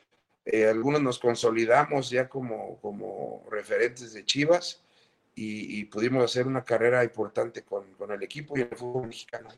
eh, 0.45 0.67
algunos 0.67 1.01
nos 1.01 1.19
consolidamos 1.19 2.09
ya 2.09 2.27
como, 2.29 2.79
como 2.79 3.45
referentes 3.49 4.13
de 4.13 4.25
Chivas 4.25 4.81
y, 5.35 5.85
pudimos 5.85 6.23
hacer 6.23 6.47
una 6.47 6.63
carrera 6.63 7.03
importante 7.03 7.63
con, 7.63 7.93
con 7.93 8.11
el 8.11 8.23
equipo 8.23 8.57
y 8.57 8.61
el 8.61 8.75
fútbol 8.75 9.07
mexicano. 9.07 9.49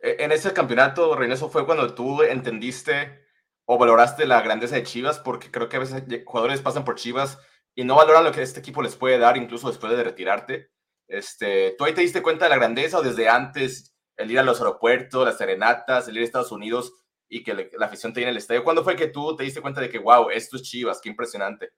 E, 0.00 0.16
en 0.20 0.30
ese 0.30 0.52
campeonato, 0.52 1.16
Reynoso, 1.16 1.50
fue 1.50 1.66
cuando 1.66 1.94
tú 1.94 2.22
entendiste 2.22 3.26
o 3.64 3.76
valoraste 3.76 4.26
la 4.26 4.40
grandeza 4.40 4.76
de 4.76 4.84
Chivas, 4.84 5.18
porque 5.18 5.50
creo 5.50 5.68
que 5.68 5.76
a 5.76 5.80
veces 5.80 6.02
jugadores 6.24 6.60
pasan 6.60 6.84
por 6.84 6.94
Chivas 6.94 7.38
y 7.74 7.84
no 7.84 7.96
valoran 7.96 8.24
lo 8.24 8.32
que 8.32 8.42
este 8.42 8.60
equipo 8.60 8.82
les 8.82 8.96
puede 8.96 9.18
dar, 9.18 9.36
incluso 9.36 9.68
después 9.68 9.94
de 9.96 10.02
retirarte. 10.02 10.70
Este, 11.06 11.74
¿Tú 11.76 11.84
ahí 11.84 11.92
te 11.92 12.00
diste 12.00 12.22
cuenta 12.22 12.44
de 12.44 12.50
la 12.50 12.56
grandeza 12.56 12.98
o 12.98 13.02
desde 13.02 13.28
antes 13.28 13.94
el 14.18 14.30
ir 14.30 14.38
a 14.38 14.42
los 14.42 14.58
aeropuertos, 14.60 15.24
las 15.24 15.38
serenatas, 15.38 16.08
el 16.08 16.16
ir 16.16 16.22
a 16.22 16.26
Estados 16.26 16.52
Unidos 16.52 16.92
y 17.28 17.42
que 17.42 17.70
la 17.78 17.86
afición 17.86 18.12
te 18.12 18.20
viene 18.20 18.32
el 18.32 18.36
estadio? 18.36 18.64
¿Cuándo 18.64 18.84
fue 18.84 18.96
que 18.96 19.06
tú 19.06 19.34
te 19.36 19.44
diste 19.44 19.62
cuenta 19.62 19.80
de 19.80 19.88
que, 19.88 19.98
wow, 19.98 20.28
esto 20.30 20.56
es 20.56 20.62
Chivas, 20.62 21.00
qué 21.00 21.08
impresionante? 21.08 21.70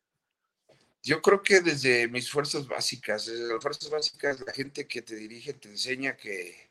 Yo 1.02 1.22
creo 1.22 1.42
que 1.42 1.60
desde 1.60 2.08
mis 2.08 2.30
fuerzas 2.30 2.66
básicas, 2.66 3.26
desde 3.26 3.52
las 3.52 3.62
fuerzas 3.62 3.90
básicas, 3.90 4.40
la 4.40 4.52
gente 4.52 4.86
que 4.86 5.02
te 5.02 5.14
dirige 5.14 5.54
te 5.54 5.68
enseña 5.68 6.16
que, 6.16 6.70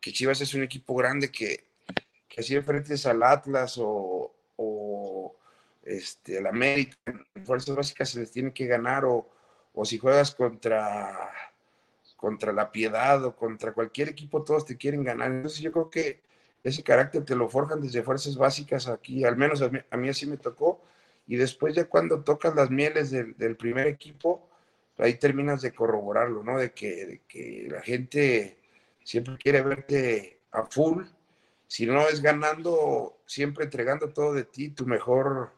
que 0.00 0.12
Chivas 0.12 0.40
es 0.40 0.52
un 0.54 0.62
equipo 0.62 0.94
grande 0.94 1.30
que, 1.30 1.68
que 2.28 2.42
si 2.42 2.56
enfrentes 2.56 3.06
al 3.06 3.22
Atlas 3.22 3.76
o, 3.78 4.34
o 4.56 5.36
este, 5.82 6.38
al 6.38 6.46
América, 6.46 6.96
fuerzas 7.44 7.76
básicas 7.76 8.10
se 8.10 8.20
les 8.20 8.30
tiene 8.30 8.52
que 8.52 8.66
ganar, 8.66 9.04
o, 9.04 9.30
o 9.72 9.84
si 9.84 9.98
juegas 9.98 10.34
contra, 10.34 11.30
contra 12.24 12.54
la 12.54 12.72
Piedad 12.72 13.22
o 13.22 13.36
contra 13.36 13.74
cualquier 13.74 14.08
equipo, 14.08 14.42
todos 14.42 14.64
te 14.64 14.78
quieren 14.78 15.04
ganar. 15.04 15.30
Entonces 15.30 15.60
yo 15.60 15.70
creo 15.70 15.90
que 15.90 16.22
ese 16.62 16.82
carácter 16.82 17.22
te 17.22 17.36
lo 17.36 17.50
forjan 17.50 17.82
desde 17.82 18.02
fuerzas 18.02 18.38
básicas 18.38 18.88
aquí, 18.88 19.24
al 19.26 19.36
menos 19.36 19.60
a 19.60 19.96
mí, 19.98 20.08
así 20.08 20.26
me 20.26 20.38
tocó, 20.38 20.80
y 21.26 21.36
después 21.36 21.74
ya 21.74 21.84
cuando 21.84 22.24
tocas 22.24 22.54
las 22.54 22.70
mieles 22.70 23.10
del, 23.10 23.56
primer 23.56 23.88
equipo, 23.88 24.48
ahí 24.96 25.18
terminas 25.18 25.60
de 25.60 25.74
corroborarlo, 25.74 26.42
¿no? 26.42 26.56
De 26.56 26.72
que, 26.72 27.04
de 27.04 27.20
que 27.28 27.68
la 27.70 27.82
gente 27.82 28.56
siempre 29.02 29.36
quiere 29.36 29.60
verte 29.60 30.38
a 30.50 30.64
full, 30.64 31.04
si 31.66 31.84
no 31.84 32.08
es 32.08 32.22
ganando, 32.22 33.18
siempre 33.26 33.64
entregando 33.64 34.08
todo 34.14 34.32
de 34.32 34.44
ti, 34.44 34.70
tu 34.70 34.86
mejor 34.86 35.52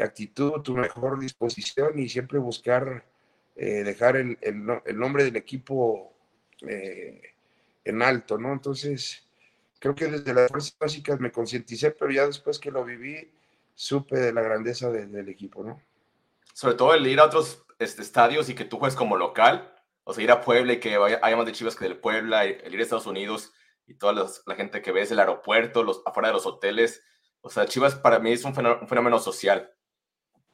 actitud, 0.00 0.60
tu 0.62 0.76
mejor 0.76 1.18
disposición 1.18 1.98
y 1.98 2.08
siempre 2.08 2.38
buscar 2.38 3.04
eh, 3.56 3.82
dejar 3.84 4.16
el, 4.16 4.38
nombre 4.94 5.24
del 5.24 5.36
equipo 5.36 6.12
eh, 6.60 7.22
en 7.84 8.02
alto, 8.02 8.36
¿no? 8.36 8.52
Entonces, 8.52 9.26
creo 9.78 9.94
que 9.94 10.06
desde 10.06 10.34
las 10.34 10.50
fuerzas 10.50 10.76
básicas 10.78 11.20
me 11.20 11.32
concienticé, 11.32 11.90
pero 11.90 12.10
ya 12.10 12.26
después 12.26 12.58
que 12.58 12.70
lo 12.70 12.84
viví, 12.84 13.32
supe 13.74 14.18
de 14.18 14.32
la 14.32 14.42
grandeza 14.42 14.90
del 14.90 15.28
equipo, 15.28 15.64
¿no? 15.64 15.80
Sobre 16.52 16.74
todo 16.74 16.94
el 16.94 17.06
ir 17.06 17.20
a 17.20 17.24
otros 17.24 17.64
este, 17.78 18.02
estadios 18.02 18.48
y 18.48 18.54
que 18.54 18.64
tú 18.64 18.78
juegues 18.78 18.96
como 18.96 19.16
local, 19.16 19.74
o 20.04 20.14
sea, 20.14 20.22
ir 20.22 20.30
a 20.30 20.40
Puebla 20.40 20.74
y 20.74 20.80
que 20.80 20.96
vaya, 20.98 21.18
haya 21.22 21.36
más 21.36 21.46
de 21.46 21.52
Chivas 21.52 21.76
que 21.76 21.84
del 21.84 21.98
Puebla, 21.98 22.44
el 22.44 22.72
ir 22.72 22.80
a 22.80 22.82
Estados 22.82 23.06
Unidos 23.06 23.52
y 23.86 23.94
toda 23.94 24.12
la 24.46 24.54
gente 24.54 24.82
que 24.82 24.92
ves 24.92 25.10
el 25.10 25.18
aeropuerto, 25.18 25.82
los, 25.82 26.02
afuera 26.04 26.28
de 26.28 26.34
los 26.34 26.46
hoteles. 26.46 27.02
O 27.40 27.50
sea, 27.50 27.66
Chivas 27.66 27.94
para 27.94 28.18
mí 28.18 28.32
es 28.32 28.44
un 28.44 28.54
fenómeno, 28.54 29.18
social. 29.18 29.72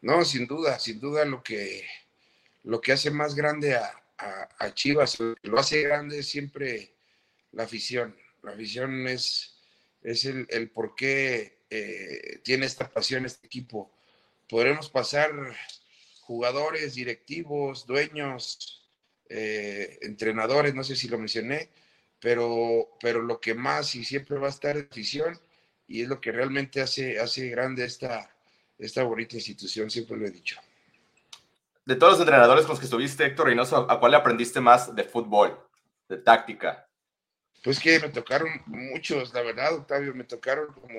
No, 0.01 0.25
sin 0.25 0.47
duda, 0.47 0.79
sin 0.79 1.01
duda 1.01 1.25
lo 1.25 1.43
que, 1.43 1.85
lo 2.65 2.81
que 2.81 2.93
hace 2.93 3.11
más 3.11 3.35
grande 3.35 3.75
a, 3.75 3.99
Chivas, 4.75 5.19
lo 5.19 5.59
hace 5.59 5.83
grande 5.83 6.23
siempre 6.23 6.95
la 7.51 7.65
afición. 7.65 8.17
La 8.43 8.53
afición 8.53 9.09
es, 9.09 9.59
el, 10.03 10.47
el 10.49 10.71
por 10.71 10.95
qué 10.95 11.63
eh, 11.71 12.41
tiene 12.45 12.67
esta 12.67 12.89
pasión 12.89 13.27
este 13.27 13.47
equipo. 13.47 13.93
Podremos 14.49 14.89
pasar 14.91 15.33
jugadores, 16.21 16.95
directivos, 16.95 17.87
dueños, 17.87 18.83
eh, 19.29 19.99
entrenadores, 20.03 20.75
no 20.75 20.85
sé 20.85 20.95
si 20.95 21.09
lo 21.09 21.19
mencioné, 21.19 21.71
pero, 22.21 22.91
lo 23.03 23.41
que 23.41 23.55
más 23.55 23.95
y 23.95 24.05
siempre 24.05 24.39
va 24.39 24.47
a 24.49 24.51
estar 24.51 24.77
es 24.77 24.85
afición 24.91 25.41
y 25.89 26.03
es 26.03 26.09
lo 26.09 26.21
que 26.21 26.31
realmente 26.31 26.81
hace, 26.81 27.49
grande 27.49 27.85
esta 27.85 29.03
bonita 29.03 29.37
institución, 29.37 29.91
siempre 29.91 30.17
lo 30.17 30.27
he 30.27 30.31
dicho. 30.31 30.61
De 31.85 31.97
todos 31.97 32.13
los 32.13 32.21
entrenadores 32.21 32.65
con 32.65 32.73
los 32.73 32.79
que 32.79 32.87
estuviste, 32.87 33.25
Héctor 33.25 33.47
Reynoso, 33.47 33.91
¿a 33.91 33.99
cuál 33.99 34.13
le 34.13 34.19
aprendiste 34.19 34.61
más 34.61 34.95
de 34.95 35.05
fútbol, 35.05 35.59
de 36.09 36.19
táctica? 36.19 36.89
Pues 37.63 37.81
que 37.81 37.99
me 38.01 38.09
tocaron 38.09 38.49
muchos, 38.67 39.33
la 39.35 39.43
verdad, 39.43 39.75
Octavio, 39.75 40.15
me 40.15 40.25
tocaron 40.25 40.73
como 40.73 40.99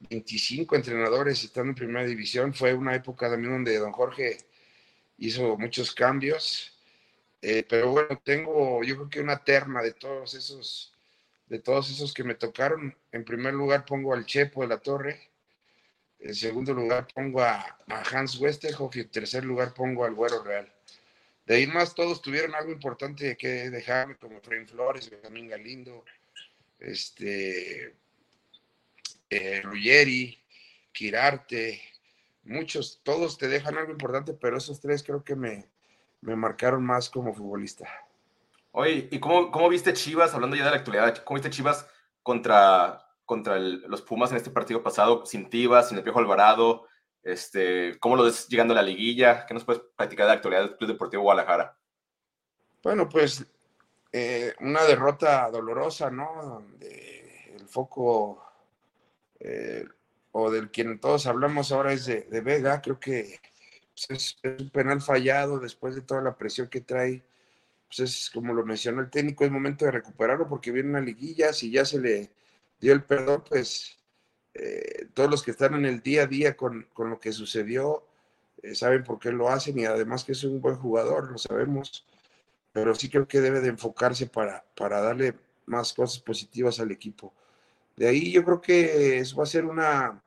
25 0.00 0.76
entrenadores 0.76 1.42
estando 1.44 1.70
en 1.70 1.74
primera 1.74 2.04
división. 2.04 2.54
Fue 2.54 2.74
una 2.74 2.94
época 2.94 3.30
también 3.30 3.52
donde 3.52 3.78
don 3.78 3.92
Jorge 3.92 4.38
hizo 5.18 5.56
muchos 5.58 5.94
cambios 5.94 6.76
eh, 7.42 7.64
pero 7.68 7.90
bueno, 7.90 8.20
tengo 8.22 8.82
yo 8.84 8.96
creo 8.96 9.10
que 9.10 9.20
una 9.20 9.42
terna 9.42 9.80
de 9.82 9.92
todos 9.92 10.34
esos, 10.34 10.92
de 11.46 11.58
todos 11.58 11.90
esos 11.90 12.12
que 12.12 12.24
me 12.24 12.34
tocaron. 12.34 12.96
En 13.12 13.24
primer 13.24 13.54
lugar 13.54 13.84
pongo 13.86 14.14
al 14.14 14.26
Chepo 14.26 14.62
de 14.62 14.68
la 14.68 14.78
Torre. 14.78 15.29
En 16.20 16.34
segundo 16.34 16.74
lugar 16.74 17.08
pongo 17.14 17.42
a, 17.42 17.78
Hans 18.12 18.38
Westerhoff 18.38 18.94
y 18.96 19.00
en 19.00 19.10
tercer 19.10 19.44
lugar 19.44 19.72
pongo 19.72 20.04
al 20.04 20.14
Güero 20.14 20.42
Real. 20.42 20.70
De 21.46 21.56
ahí 21.56 21.66
más 21.66 21.94
todos 21.94 22.20
tuvieron 22.20 22.54
algo 22.54 22.70
importante 22.70 23.36
que 23.36 23.70
dejarme, 23.70 24.16
como 24.16 24.38
Efraín 24.38 24.68
Flores, 24.68 25.10
Benjamín 25.10 25.48
Galindo, 25.48 26.04
este, 26.78 27.96
eh, 29.30 29.60
Ruggeri, 29.62 30.38
Quirarte, 30.92 31.80
muchos, 32.44 33.00
todos 33.02 33.38
te 33.38 33.48
dejan 33.48 33.78
algo 33.78 33.92
importante, 33.92 34.34
pero 34.34 34.58
esos 34.58 34.80
tres 34.80 35.02
creo 35.02 35.24
que 35.24 35.36
me, 35.36 35.66
me 36.20 36.36
marcaron 36.36 36.84
más 36.84 37.08
como 37.08 37.34
futbolista. 37.34 37.88
Oye, 38.72 39.08
¿y 39.10 39.18
cómo, 39.18 39.50
cómo 39.50 39.68
viste 39.68 39.92
Chivas, 39.94 40.34
hablando 40.34 40.56
ya 40.56 40.64
de 40.64 40.70
la 40.70 40.76
actualidad, 40.76 41.24
cómo 41.24 41.36
viste 41.36 41.50
Chivas 41.50 41.86
contra, 42.22 43.09
contra 43.30 43.60
los 43.60 44.02
Pumas 44.02 44.32
en 44.32 44.38
este 44.38 44.50
partido 44.50 44.82
pasado, 44.82 45.24
sin 45.24 45.48
Tivas, 45.48 45.88
sin 45.88 45.96
el 45.96 46.02
Piojo 46.02 46.18
Alvarado? 46.18 46.88
Este, 47.22 47.96
¿Cómo 48.00 48.16
lo 48.16 48.24
ves 48.24 48.48
llegando 48.48 48.74
a 48.74 48.78
la 48.78 48.82
liguilla? 48.82 49.46
¿Qué 49.46 49.54
nos 49.54 49.64
puedes 49.64 49.80
platicar 49.94 50.26
de 50.26 50.30
la 50.30 50.34
actualidad 50.34 50.62
del 50.62 50.76
Club 50.76 50.90
Deportivo 50.90 51.22
Guadalajara? 51.22 51.78
Bueno, 52.82 53.08
pues 53.08 53.46
eh, 54.10 54.52
una 54.58 54.82
derrota 54.82 55.48
dolorosa, 55.48 56.10
¿no? 56.10 56.42
Donde 56.42 57.54
el 57.54 57.68
foco 57.68 58.42
eh, 59.38 59.84
o 60.32 60.50
del 60.50 60.72
quien 60.72 60.98
todos 60.98 61.28
hablamos 61.28 61.70
ahora 61.70 61.92
es 61.92 62.06
de, 62.06 62.40
Vega. 62.40 62.82
Creo 62.82 62.98
que 62.98 63.38
pues, 63.94 64.10
es, 64.42 64.60
un 64.60 64.70
penal 64.70 65.00
fallado 65.00 65.60
después 65.60 65.94
de 65.94 66.02
toda 66.02 66.20
la 66.20 66.36
presión 66.36 66.66
que 66.66 66.80
trae. 66.80 67.22
Pues 67.86 68.00
es 68.00 68.30
como 68.34 68.54
lo 68.54 68.66
mencionó 68.66 69.02
el 69.02 69.10
técnico, 69.10 69.44
es 69.44 69.52
momento 69.52 69.84
de 69.84 69.92
recuperarlo 69.92 70.48
porque 70.48 70.72
viene 70.72 70.88
una 70.88 71.00
liguilla, 71.00 71.52
si 71.52 71.70
ya 71.70 71.84
se 71.84 72.00
le 72.00 72.30
dio 72.80 72.92
el 72.92 73.04
perdón, 73.04 73.44
pues 73.48 73.98
eh, 74.54 75.08
todos 75.14 75.30
los 75.30 75.42
que 75.42 75.52
están 75.52 75.74
en 75.74 75.86
el 75.86 76.00
día 76.00 76.22
a 76.22 76.26
día 76.26 76.56
con, 76.56 76.88
con 76.92 77.10
lo 77.10 77.20
que 77.20 77.32
sucedió 77.32 78.06
eh, 78.62 78.74
saben 78.74 79.04
por 79.04 79.18
qué 79.18 79.32
lo 79.32 79.48
hacen 79.48 79.78
y 79.78 79.84
además 79.84 80.24
que 80.24 80.32
es 80.32 80.44
un 80.44 80.60
buen 80.60 80.76
jugador, 80.76 81.30
lo 81.30 81.38
sabemos, 81.38 82.06
pero 82.72 82.94
sí 82.94 83.08
creo 83.08 83.28
que 83.28 83.40
debe 83.40 83.60
de 83.60 83.68
enfocarse 83.68 84.26
para, 84.26 84.64
para 84.76 85.00
darle 85.00 85.34
más 85.66 85.92
cosas 85.92 86.20
positivas 86.20 86.80
al 86.80 86.90
equipo. 86.90 87.32
De 87.96 88.08
ahí 88.08 88.32
yo 88.32 88.44
creo 88.44 88.60
que 88.60 89.18
eso 89.18 89.36
va 89.36 89.44
a 89.44 89.46
ser 89.46 89.64
una, 89.64 90.22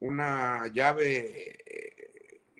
una 0.00 0.66
llave 0.68 1.58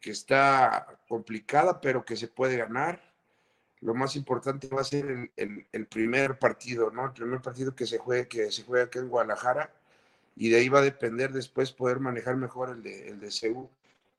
que 0.01 0.11
está 0.11 0.99
complicada, 1.09 1.81
pero 1.81 2.05
que 2.05 2.17
se 2.17 2.29
puede 2.29 2.57
ganar. 2.57 3.01
Lo 3.83 3.95
más 3.95 4.15
importante 4.17 4.69
va 4.69 4.83
a 4.83 4.85
ser 4.85 5.31
el, 5.37 5.87
primer 5.87 6.39
partido, 6.39 6.91
¿no? 6.91 7.07
El 7.07 7.13
primer 7.13 7.41
partido 7.41 7.75
que 7.75 7.87
se 7.87 7.99
juegue, 7.99 8.29
que 8.29 8.53
se 8.53 8.63
juega 8.63 8.85
aquí 8.85 8.99
en 8.99 9.09
Guadalajara, 9.09 9.73
y 10.37 10.51
de 10.51 10.59
ahí 10.59 10.69
va 10.69 10.81
a 10.81 10.83
depender 10.83 11.33
después 11.33 11.73
poder 11.73 11.99
manejar 12.01 12.37
mejor 12.37 12.71
el 12.71 12.83
de, 12.83 13.09
el 13.09 13.21
de 13.21 13.31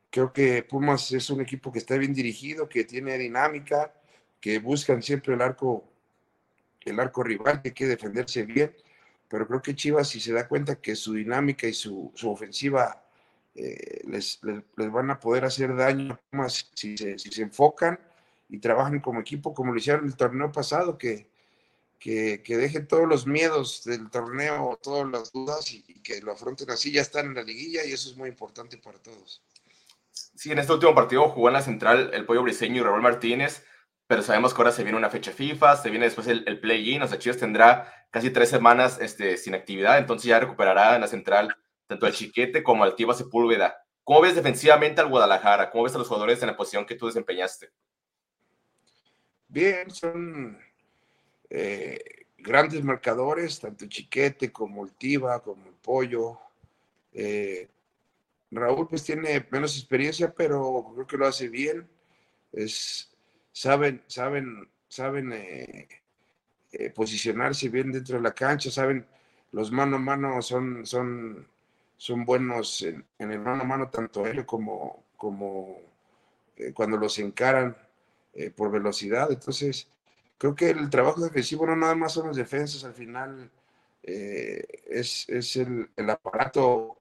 Creo 0.09 0.33
que 0.33 0.63
Pumas 0.63 1.11
es 1.11 1.29
un 1.29 1.41
equipo 1.41 1.71
que 1.71 1.79
está 1.79 1.95
bien 1.97 2.13
dirigido, 2.13 2.67
que 2.67 2.83
tiene 2.83 3.17
dinámica, 3.17 3.93
que 4.41 4.59
buscan 4.59 5.01
siempre 5.01 5.35
el 5.35 5.41
arco, 5.41 5.87
el 6.81 6.99
arco 6.99 7.23
rival, 7.23 7.61
que 7.61 7.69
hay 7.69 7.73
que 7.73 7.87
defenderse 7.87 8.43
bien, 8.43 8.75
pero 9.29 9.47
creo 9.47 9.61
que 9.61 9.75
Chivas, 9.75 10.09
si 10.09 10.19
se 10.19 10.33
da 10.33 10.47
cuenta 10.47 10.75
que 10.75 10.95
su 10.95 11.13
dinámica 11.13 11.65
y 11.67 11.73
su, 11.73 12.11
su 12.15 12.29
ofensiva 12.29 13.05
eh, 13.55 14.01
les, 14.05 14.41
les, 14.43 14.91
van 14.91 15.11
a 15.11 15.19
poder 15.19 15.45
hacer 15.45 15.75
daño 15.75 16.19
más 16.31 16.69
si 16.73 16.97
se, 16.97 17.17
si 17.17 17.31
se, 17.31 17.41
enfocan 17.41 17.97
y 18.51 18.59
trabajan 18.59 18.99
como 18.99 19.21
equipo, 19.21 19.53
como 19.53 19.71
lo 19.71 19.79
hicieron 19.79 20.05
el 20.05 20.17
torneo 20.17 20.51
pasado, 20.51 20.97
que, 20.97 21.29
que, 21.97 22.43
que 22.43 22.57
dejen 22.57 22.85
todos 22.85 23.07
los 23.07 23.25
miedos 23.25 23.85
del 23.85 24.09
torneo, 24.09 24.77
todas 24.83 25.09
las 25.09 25.31
dudas 25.31 25.71
y, 25.71 25.81
que 26.03 26.19
lo 26.19 26.33
afronten 26.33 26.69
así. 26.69 26.91
Ya 26.91 27.01
están 27.01 27.27
en 27.27 27.35
la 27.35 27.43
liguilla 27.43 27.85
y 27.85 27.93
eso 27.93 28.09
es 28.09 28.17
muy 28.17 28.27
importante 28.27 28.77
para 28.77 28.99
todos. 28.99 29.41
Sí, 30.11 30.51
en 30.51 30.59
este 30.59 30.73
último 30.73 30.93
partido 30.93 31.29
jugó 31.29 31.47
en 31.47 31.53
la 31.53 31.61
central 31.61 32.11
el 32.13 32.25
Pollo 32.25 32.43
Briseño 32.43 32.81
y 32.81 32.83
Raúl 32.83 33.01
Martínez, 33.01 33.63
pero 34.05 34.21
sabemos 34.21 34.53
que 34.53 34.57
ahora 34.57 34.73
se 34.73 34.83
viene 34.83 34.97
una 34.97 35.09
fecha 35.09 35.31
FIFA, 35.31 35.77
se 35.77 35.89
viene 35.89 36.05
después 36.05 36.27
el, 36.27 36.43
el 36.45 36.59
play-in, 36.59 37.01
o 37.01 37.07
sea, 37.07 37.19
Chivas 37.19 37.37
tendrá 37.37 37.93
casi 38.09 38.31
tres 38.31 38.49
semanas 38.49 38.97
este, 38.99 39.37
sin 39.37 39.55
actividad, 39.55 39.97
entonces 39.97 40.27
ya 40.27 40.41
recuperará 40.41 40.95
en 40.95 41.01
la 41.01 41.07
central 41.07 41.55
tanto 41.87 42.05
al 42.05 42.11
Chiquete 42.13 42.63
como 42.63 42.83
al 42.83 42.95
Tiva 42.95 43.13
Sepúlveda. 43.13 43.77
¿Cómo 44.03 44.19
ves 44.19 44.35
defensivamente 44.35 44.99
al 44.99 45.07
Guadalajara? 45.07 45.69
¿Cómo 45.69 45.85
ves 45.85 45.95
a 45.95 45.99
los 45.99 46.09
jugadores 46.09 46.41
en 46.41 46.47
la 46.47 46.57
posición 46.57 46.85
que 46.85 46.95
tú 46.95 47.05
desempeñaste? 47.05 47.71
Bien, 49.51 49.91
son 49.91 50.57
eh, 51.49 51.99
grandes 52.37 52.81
marcadores, 52.85 53.59
tanto 53.59 53.85
Chiquete 53.85 54.49
como 54.49 54.85
el 54.85 54.93
Tiva, 54.93 55.41
como 55.43 55.65
el 55.67 55.73
Pollo. 55.73 56.39
Eh, 57.11 57.67
Raúl 58.49 58.87
pues 58.87 59.03
tiene 59.03 59.45
menos 59.51 59.75
experiencia, 59.75 60.33
pero 60.33 60.93
creo 60.93 61.05
que 61.05 61.17
lo 61.17 61.27
hace 61.27 61.49
bien. 61.49 61.85
Es, 62.53 63.11
saben, 63.51 64.01
saben, 64.07 64.69
saben 64.87 65.33
eh, 65.33 65.89
posicionarse 66.95 67.67
bien 67.67 67.91
dentro 67.91 68.15
de 68.15 68.23
la 68.23 68.33
cancha, 68.33 68.71
saben, 68.71 69.05
los 69.51 69.69
mano 69.69 69.97
a 69.97 69.99
mano 69.99 70.41
son, 70.41 70.85
son 70.85 71.45
son 71.97 72.23
buenos 72.23 72.83
en, 72.83 73.05
el 73.19 73.39
mano 73.39 73.63
a 73.63 73.65
mano, 73.65 73.89
tanto 73.89 74.25
él 74.25 74.45
como, 74.45 75.03
como 75.17 75.77
cuando 76.73 76.95
los 76.95 77.19
encaran 77.19 77.75
eh, 78.33 78.49
por 78.49 78.71
velocidad. 78.71 79.31
Entonces, 79.31 79.87
creo 80.37 80.55
que 80.55 80.69
el 80.71 80.89
trabajo 80.89 81.21
defensivo 81.21 81.65
no 81.65 81.75
nada 81.75 81.95
más 81.95 82.13
son 82.13 82.27
las 82.27 82.35
defensas, 82.37 82.83
al 82.83 82.93
final 82.93 83.51
eh, 84.03 84.63
es, 84.89 85.27
es 85.29 85.55
el, 85.57 85.89
el, 85.95 86.09
aparato 86.09 86.97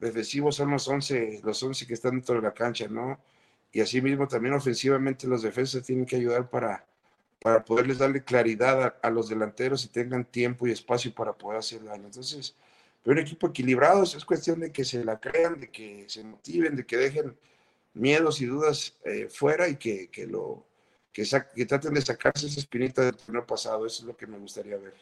defensivo, 0.00 0.52
son 0.52 0.70
los 0.70 0.88
11, 0.88 1.40
los 1.44 1.62
11 1.62 1.86
que 1.86 1.94
están 1.94 2.12
dentro 2.12 2.36
de 2.36 2.42
la 2.42 2.54
cancha, 2.54 2.88
¿no? 2.88 3.20
Y 3.72 3.80
asimismo 3.80 4.26
también 4.28 4.54
ofensivamente 4.54 5.26
los 5.26 5.42
defensas 5.42 5.82
tienen 5.84 6.06
que 6.06 6.16
ayudar 6.16 6.48
para, 6.50 6.86
para 7.40 7.64
poderles 7.64 7.98
darle 7.98 8.24
claridad 8.24 8.82
a, 8.82 8.86
a 9.02 9.10
los 9.10 9.28
delanteros 9.28 9.84
y 9.84 9.88
tengan 9.88 10.24
tiempo 10.24 10.66
y 10.66 10.72
espacio 10.72 11.14
para 11.14 11.32
poder 11.32 11.58
hacer 11.58 11.84
daño. 11.84 12.06
Entonces, 12.06 12.56
pero 13.02 13.14
un 13.14 13.26
equipo 13.26 13.48
equilibrado 13.48 14.02
es 14.02 14.24
cuestión 14.24 14.60
de 14.60 14.72
que 14.72 14.84
se 14.84 15.04
la 15.04 15.18
crean, 15.20 15.60
de 15.60 15.70
que 15.70 16.04
se 16.08 16.24
motiven, 16.24 16.76
de 16.76 16.86
que 16.86 16.96
dejen 16.96 17.36
miedos 17.94 18.40
y 18.40 18.46
dudas 18.46 18.96
eh, 19.04 19.28
fuera 19.28 19.68
y 19.68 19.76
que, 19.76 20.08
lo 20.26 20.66
que, 21.12 21.24
traten 21.66 21.94
de 21.94 22.02
sacarse 22.02 22.46
esa 22.46 22.60
espinita 22.60 23.02
del 23.02 23.16
torneo 23.16 23.46
pasado. 23.46 23.86
Eso 23.86 24.02
es 24.02 24.06
lo 24.06 24.16
que 24.16 24.26
me 24.26 24.38
gustaría 24.38 24.76
ver. 24.76 24.94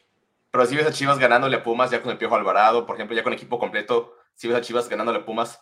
Pero 0.50 0.66
si 0.66 0.76
ves 0.76 0.86
a 0.86 0.92
Chivas 0.92 1.18
ganándole 1.18 1.56
a 1.56 1.62
Pumas 1.62 1.90
ya 1.90 2.02
con 2.02 2.10
el 2.10 2.18
Piojo 2.18 2.34
Alvarado, 2.34 2.86
por 2.86 2.96
ejemplo, 2.96 3.16
ya 3.16 3.22
con 3.22 3.32
equipo 3.32 3.58
completo, 3.58 4.16
si 4.34 4.48
ves 4.48 4.56
a 4.56 4.60
Chivas 4.60 4.88
ganándole 4.88 5.18
a 5.18 5.26
Pumas 5.26 5.60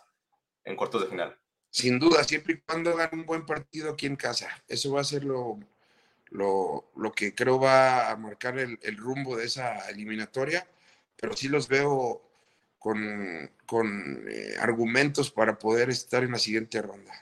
en 0.64 0.76
cuartos 0.76 1.02
de 1.02 1.08
final. 1.08 1.36
Sin 1.70 1.98
duda, 1.98 2.24
siempre 2.24 2.54
y 2.54 2.60
cuando 2.60 2.90
hagan 2.90 3.10
un 3.12 3.26
buen 3.26 3.44
partido 3.44 3.90
aquí 3.90 4.06
en 4.06 4.16
casa. 4.16 4.48
Eso 4.68 4.92
va 4.92 5.00
a 5.00 5.04
ser 5.04 5.24
lo, 5.24 5.58
lo, 6.30 6.90
lo 6.96 7.12
que 7.12 7.34
creo 7.34 7.58
va 7.60 8.10
a 8.10 8.16
marcar 8.16 8.58
el, 8.58 8.78
el, 8.82 8.96
rumbo 8.96 9.36
de 9.36 9.44
esa 9.44 9.88
eliminatoria, 9.90 10.66
pero 11.16 11.36
sí 11.36 11.48
los 11.48 11.68
veo 11.68 12.25
con, 12.86 13.50
con 13.66 14.28
eh, 14.30 14.54
argumentos 14.60 15.32
para 15.32 15.58
poder 15.58 15.90
estar 15.90 16.22
en 16.22 16.30
la 16.30 16.38
siguiente 16.38 16.80
ronda. 16.80 17.12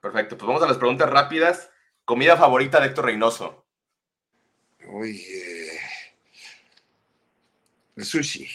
Perfecto, 0.00 0.38
pues 0.38 0.46
vamos 0.46 0.62
a 0.62 0.68
las 0.68 0.78
preguntas 0.78 1.10
rápidas. 1.10 1.68
Comida 2.04 2.36
favorita 2.36 2.78
de 2.78 2.86
Héctor 2.86 3.06
Reynoso. 3.06 3.64
Uy, 4.86 5.20
eh, 5.20 5.80
el 7.96 8.04
sushi. 8.04 8.48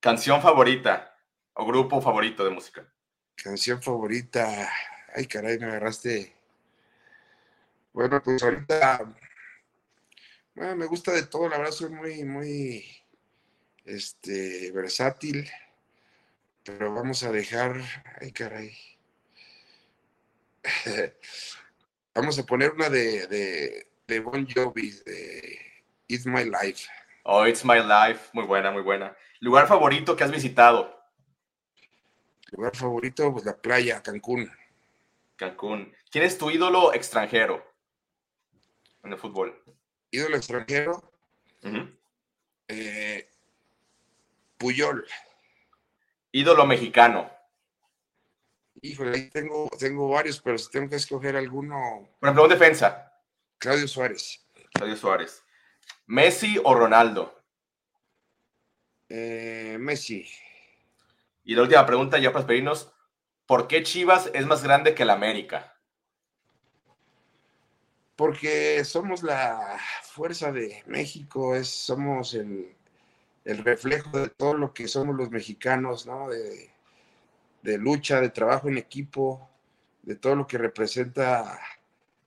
Canción 0.00 0.40
favorita 0.40 1.18
o 1.52 1.66
grupo 1.66 2.00
favorito 2.00 2.42
de 2.42 2.52
música. 2.52 2.88
Canción 3.34 3.82
favorita. 3.82 4.70
Ay, 5.14 5.26
caray, 5.26 5.58
me 5.58 5.66
agarraste. 5.66 6.34
Bueno, 7.92 8.22
pues 8.22 8.42
ahorita 8.42 9.14
bueno, 10.54 10.76
me 10.76 10.86
gusta 10.86 11.12
de 11.12 11.24
todo, 11.24 11.50
la 11.50 11.58
verdad 11.58 11.72
soy 11.72 11.90
muy, 11.90 12.24
muy 12.24 12.86
este, 13.86 14.70
versátil, 14.72 15.50
pero 16.62 16.92
vamos 16.92 17.22
a 17.22 17.32
dejar, 17.32 17.80
ay 18.20 18.32
caray, 18.32 18.76
vamos 22.14 22.38
a 22.38 22.44
poner 22.44 22.72
una 22.72 22.90
de, 22.90 23.26
de, 23.28 23.88
de 24.06 24.20
Bon 24.20 24.46
Jovi, 24.46 24.90
de 25.06 25.58
It's 26.08 26.26
My 26.26 26.44
Life. 26.44 26.88
Oh, 27.22 27.46
It's 27.46 27.64
My 27.64 27.78
Life, 27.78 28.30
muy 28.32 28.44
buena, 28.44 28.70
muy 28.70 28.82
buena. 28.82 29.16
¿Lugar 29.40 29.66
favorito 29.66 30.16
que 30.16 30.24
has 30.24 30.30
visitado? 30.30 30.94
Lugar 32.52 32.76
favorito, 32.76 33.32
pues 33.32 33.44
la 33.44 33.56
playa, 33.56 34.02
Cancún. 34.02 34.50
Cancún. 35.36 35.94
¿Quién 36.10 36.24
es 36.24 36.38
tu 36.38 36.50
ídolo 36.50 36.94
extranjero 36.94 37.64
en 39.04 39.12
el 39.12 39.18
fútbol? 39.18 39.62
Ídolo 40.10 40.36
extranjero. 40.36 41.12
Uh 41.62 41.68
-huh. 41.68 41.96
eh, 42.68 42.95
Puyol. 44.58 45.06
Ídolo 46.32 46.66
mexicano. 46.66 47.30
Híjole, 48.82 49.16
ahí 49.16 49.30
tengo, 49.30 49.68
tengo 49.78 50.08
varios, 50.08 50.40
pero 50.40 50.58
si 50.58 50.70
tengo 50.70 50.88
que 50.88 50.96
escoger 50.96 51.36
alguno. 51.36 52.08
Por 52.20 52.28
ejemplo, 52.28 52.44
un 52.44 52.50
defensa. 52.50 53.12
Claudio 53.58 53.88
Suárez. 53.88 54.46
Claudio 54.72 54.96
Suárez. 54.96 55.42
¿Messi 56.06 56.60
o 56.62 56.74
Ronaldo? 56.74 57.42
Eh, 59.08 59.76
Messi. 59.80 60.28
Y 61.44 61.54
la 61.54 61.62
última 61.62 61.86
pregunta, 61.86 62.18
ya 62.18 62.32
para 62.32 62.40
despedirnos. 62.40 62.92
¿Por 63.46 63.68
qué 63.68 63.82
Chivas 63.82 64.30
es 64.34 64.44
más 64.46 64.62
grande 64.62 64.94
que 64.94 65.04
la 65.04 65.14
América? 65.14 65.80
Porque 68.16 68.84
somos 68.84 69.22
la 69.22 69.78
fuerza 70.02 70.50
de 70.50 70.82
México, 70.86 71.54
es, 71.54 71.68
somos 71.68 72.34
el, 72.34 72.75
el 73.46 73.58
reflejo 73.58 74.18
de 74.18 74.28
todo 74.28 74.54
lo 74.54 74.74
que 74.74 74.88
somos 74.88 75.14
los 75.14 75.30
mexicanos, 75.30 76.04
¿no? 76.04 76.28
De, 76.28 76.68
de, 77.62 77.78
lucha, 77.78 78.20
de 78.20 78.30
trabajo 78.30 78.68
en 78.68 78.76
equipo, 78.76 79.48
de 80.02 80.16
todo 80.16 80.34
lo 80.34 80.46
que 80.48 80.58
representa 80.58 81.58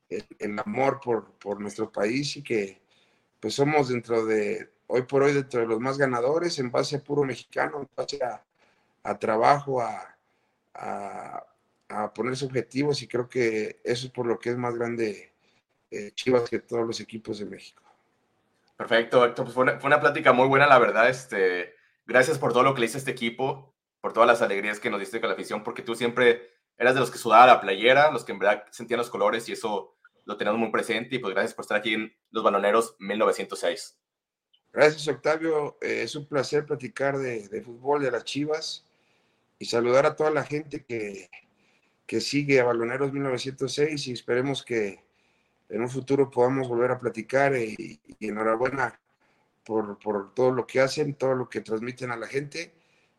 el, 0.09 0.59
amor 0.59 1.01
por, 1.03 1.33
por, 1.33 1.59
nuestro 1.59 1.91
país 1.91 2.37
y 2.37 2.41
que 2.41 2.81
pues 3.39 3.53
somos 3.53 3.89
dentro 3.89 4.25
de, 4.25 4.71
hoy 4.87 5.01
por 5.03 5.23
hoy, 5.23 5.33
dentro 5.33 5.59
de 5.59 5.67
los 5.67 5.79
más 5.81 5.97
ganadores 5.97 6.57
en 6.57 6.71
base 6.71 6.95
a 6.95 7.03
puro 7.03 7.23
mexicano, 7.25 7.81
en 7.81 7.89
base 7.95 8.19
a, 8.23 8.41
a 9.03 9.19
trabajo, 9.19 9.81
a, 9.81 10.17
a, 10.73 11.43
a, 11.89 12.13
ponerse 12.13 12.45
objetivos 12.45 13.01
y 13.01 13.07
creo 13.07 13.27
que 13.27 13.81
eso 13.83 14.07
es 14.07 14.13
por 14.13 14.25
lo 14.25 14.39
que 14.39 14.51
es 14.51 14.57
más 14.57 14.73
grande 14.75 15.33
eh, 15.91 16.11
Chivas 16.13 16.49
que 16.49 16.59
todos 16.59 16.87
los 16.87 17.01
equipos 17.01 17.39
de 17.39 17.45
México. 17.45 17.88
Perfecto, 18.79 19.25
Héctor. 19.25 19.43
Pues 19.43 19.53
fue 19.53 19.63
una, 19.63 19.77
fue 19.77 19.89
una, 19.89 19.99
plática 19.99 20.31
muy 20.31 20.47
buena, 20.47 20.65
la 20.65 20.79
verdad. 20.79 21.09
Este, 21.09 21.75
gracias 22.05 22.39
por 22.39 22.53
todo 22.53 22.63
lo 22.63 22.73
que 22.73 22.79
le 22.79 22.85
hice 22.85 22.95
a 22.95 22.99
este 22.99 23.11
equipo, 23.11 23.75
por 23.99 24.13
todas 24.13 24.25
las 24.25 24.41
alegrías 24.41 24.79
que 24.79 24.89
nos 24.89 25.01
diste 25.01 25.19
con 25.19 25.27
la 25.27 25.33
afición, 25.33 25.65
porque 25.65 25.81
tú 25.81 25.95
siempre 25.95 26.49
eras 26.77 26.93
de 26.93 27.01
los 27.01 27.11
que 27.11 27.17
sudaba 27.17 27.45
la 27.45 27.59
playera, 27.59 28.09
los 28.09 28.23
que 28.23 28.31
en 28.31 28.39
verdad 28.39 28.63
sentían 28.71 28.99
los 28.99 29.09
colores 29.09 29.49
y 29.49 29.51
eso 29.51 29.97
lo 30.23 30.37
tenemos 30.37 30.57
muy 30.57 30.71
presente. 30.71 31.17
Y 31.17 31.19
pues 31.19 31.33
gracias 31.33 31.53
por 31.53 31.63
estar 31.63 31.77
aquí 31.77 31.93
en 31.93 32.15
Los 32.31 32.41
Baloneros 32.41 32.95
1906. 32.99 33.99
Gracias, 34.71 35.05
Octavio. 35.09 35.77
Eh, 35.81 36.03
es 36.03 36.15
un 36.15 36.25
placer 36.25 36.65
platicar 36.65 37.17
de, 37.17 37.49
de, 37.49 37.61
fútbol, 37.61 38.01
de 38.01 38.11
las 38.11 38.23
Chivas 38.23 38.85
y 39.57 39.65
saludar 39.65 40.05
a 40.05 40.15
toda 40.15 40.31
la 40.31 40.45
gente 40.45 40.85
que, 40.85 41.29
que 42.05 42.21
sigue 42.21 42.61
a 42.61 42.63
Baloneros 42.63 43.11
1906 43.11 44.07
y 44.07 44.13
esperemos 44.13 44.63
que 44.63 45.03
en 45.69 45.81
un 45.81 45.89
futuro 45.89 46.29
podamos 46.29 46.67
volver 46.67 46.91
a 46.91 46.99
platicar 46.99 47.55
y, 47.55 47.99
y 48.19 48.27
enhorabuena 48.27 48.99
por, 49.63 49.99
por, 49.99 50.33
todo 50.33 50.51
lo 50.51 50.65
que 50.65 50.81
hacen, 50.81 51.13
todo 51.13 51.35
lo 51.35 51.47
que 51.47 51.61
transmiten 51.61 52.11
a 52.11 52.17
la 52.17 52.27
gente 52.27 52.73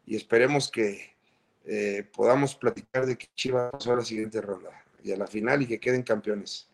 y 0.05 0.17
esperemos 0.17 0.71
que 0.71 1.17
eh, 1.65 2.09
podamos 2.13 2.55
platicar 2.55 3.07
de 3.07 3.17
que 3.17 3.29
Chivas 3.35 3.71
pasó 3.71 3.93
a 3.93 3.97
la 3.97 4.05
siguiente 4.05 4.41
ronda 4.41 4.71
y 5.03 5.13
a 5.13 5.17
la 5.17 5.27
final 5.27 5.63
y 5.63 5.67
que 5.67 5.79
queden 5.79 6.03
campeones. 6.03 6.69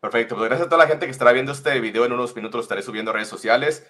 Perfecto, 0.00 0.36
pues 0.36 0.48
gracias 0.48 0.66
a 0.66 0.68
toda 0.68 0.84
la 0.84 0.90
gente 0.90 1.06
que 1.06 1.12
estará 1.12 1.32
viendo 1.32 1.52
este 1.52 1.80
video. 1.80 2.04
En 2.04 2.12
unos 2.12 2.36
minutos 2.36 2.58
lo 2.58 2.62
estaré 2.62 2.82
subiendo 2.82 3.10
a 3.10 3.14
redes 3.14 3.28
sociales. 3.28 3.86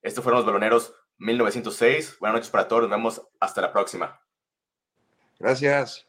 Estos 0.00 0.24
fueron 0.24 0.38
los 0.38 0.46
Baloneros 0.46 0.94
1906. 1.18 2.18
Buenas 2.20 2.36
noches 2.36 2.50
para 2.50 2.68
todos. 2.68 2.82
Nos 2.82 2.90
vemos 2.90 3.22
hasta 3.38 3.60
la 3.60 3.72
próxima. 3.72 4.18
Gracias. 5.38 6.06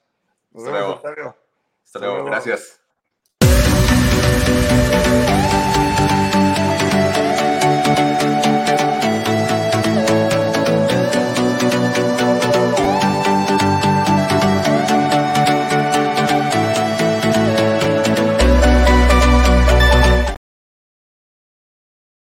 Nos 0.51 0.63
Hasta 0.63 0.77
vemos, 0.77 1.01
luego. 1.03 1.29
Hasta, 1.29 1.39
Hasta 1.83 1.99
luego. 1.99 2.13
luego. 2.13 2.29
Gracias. 2.29 2.78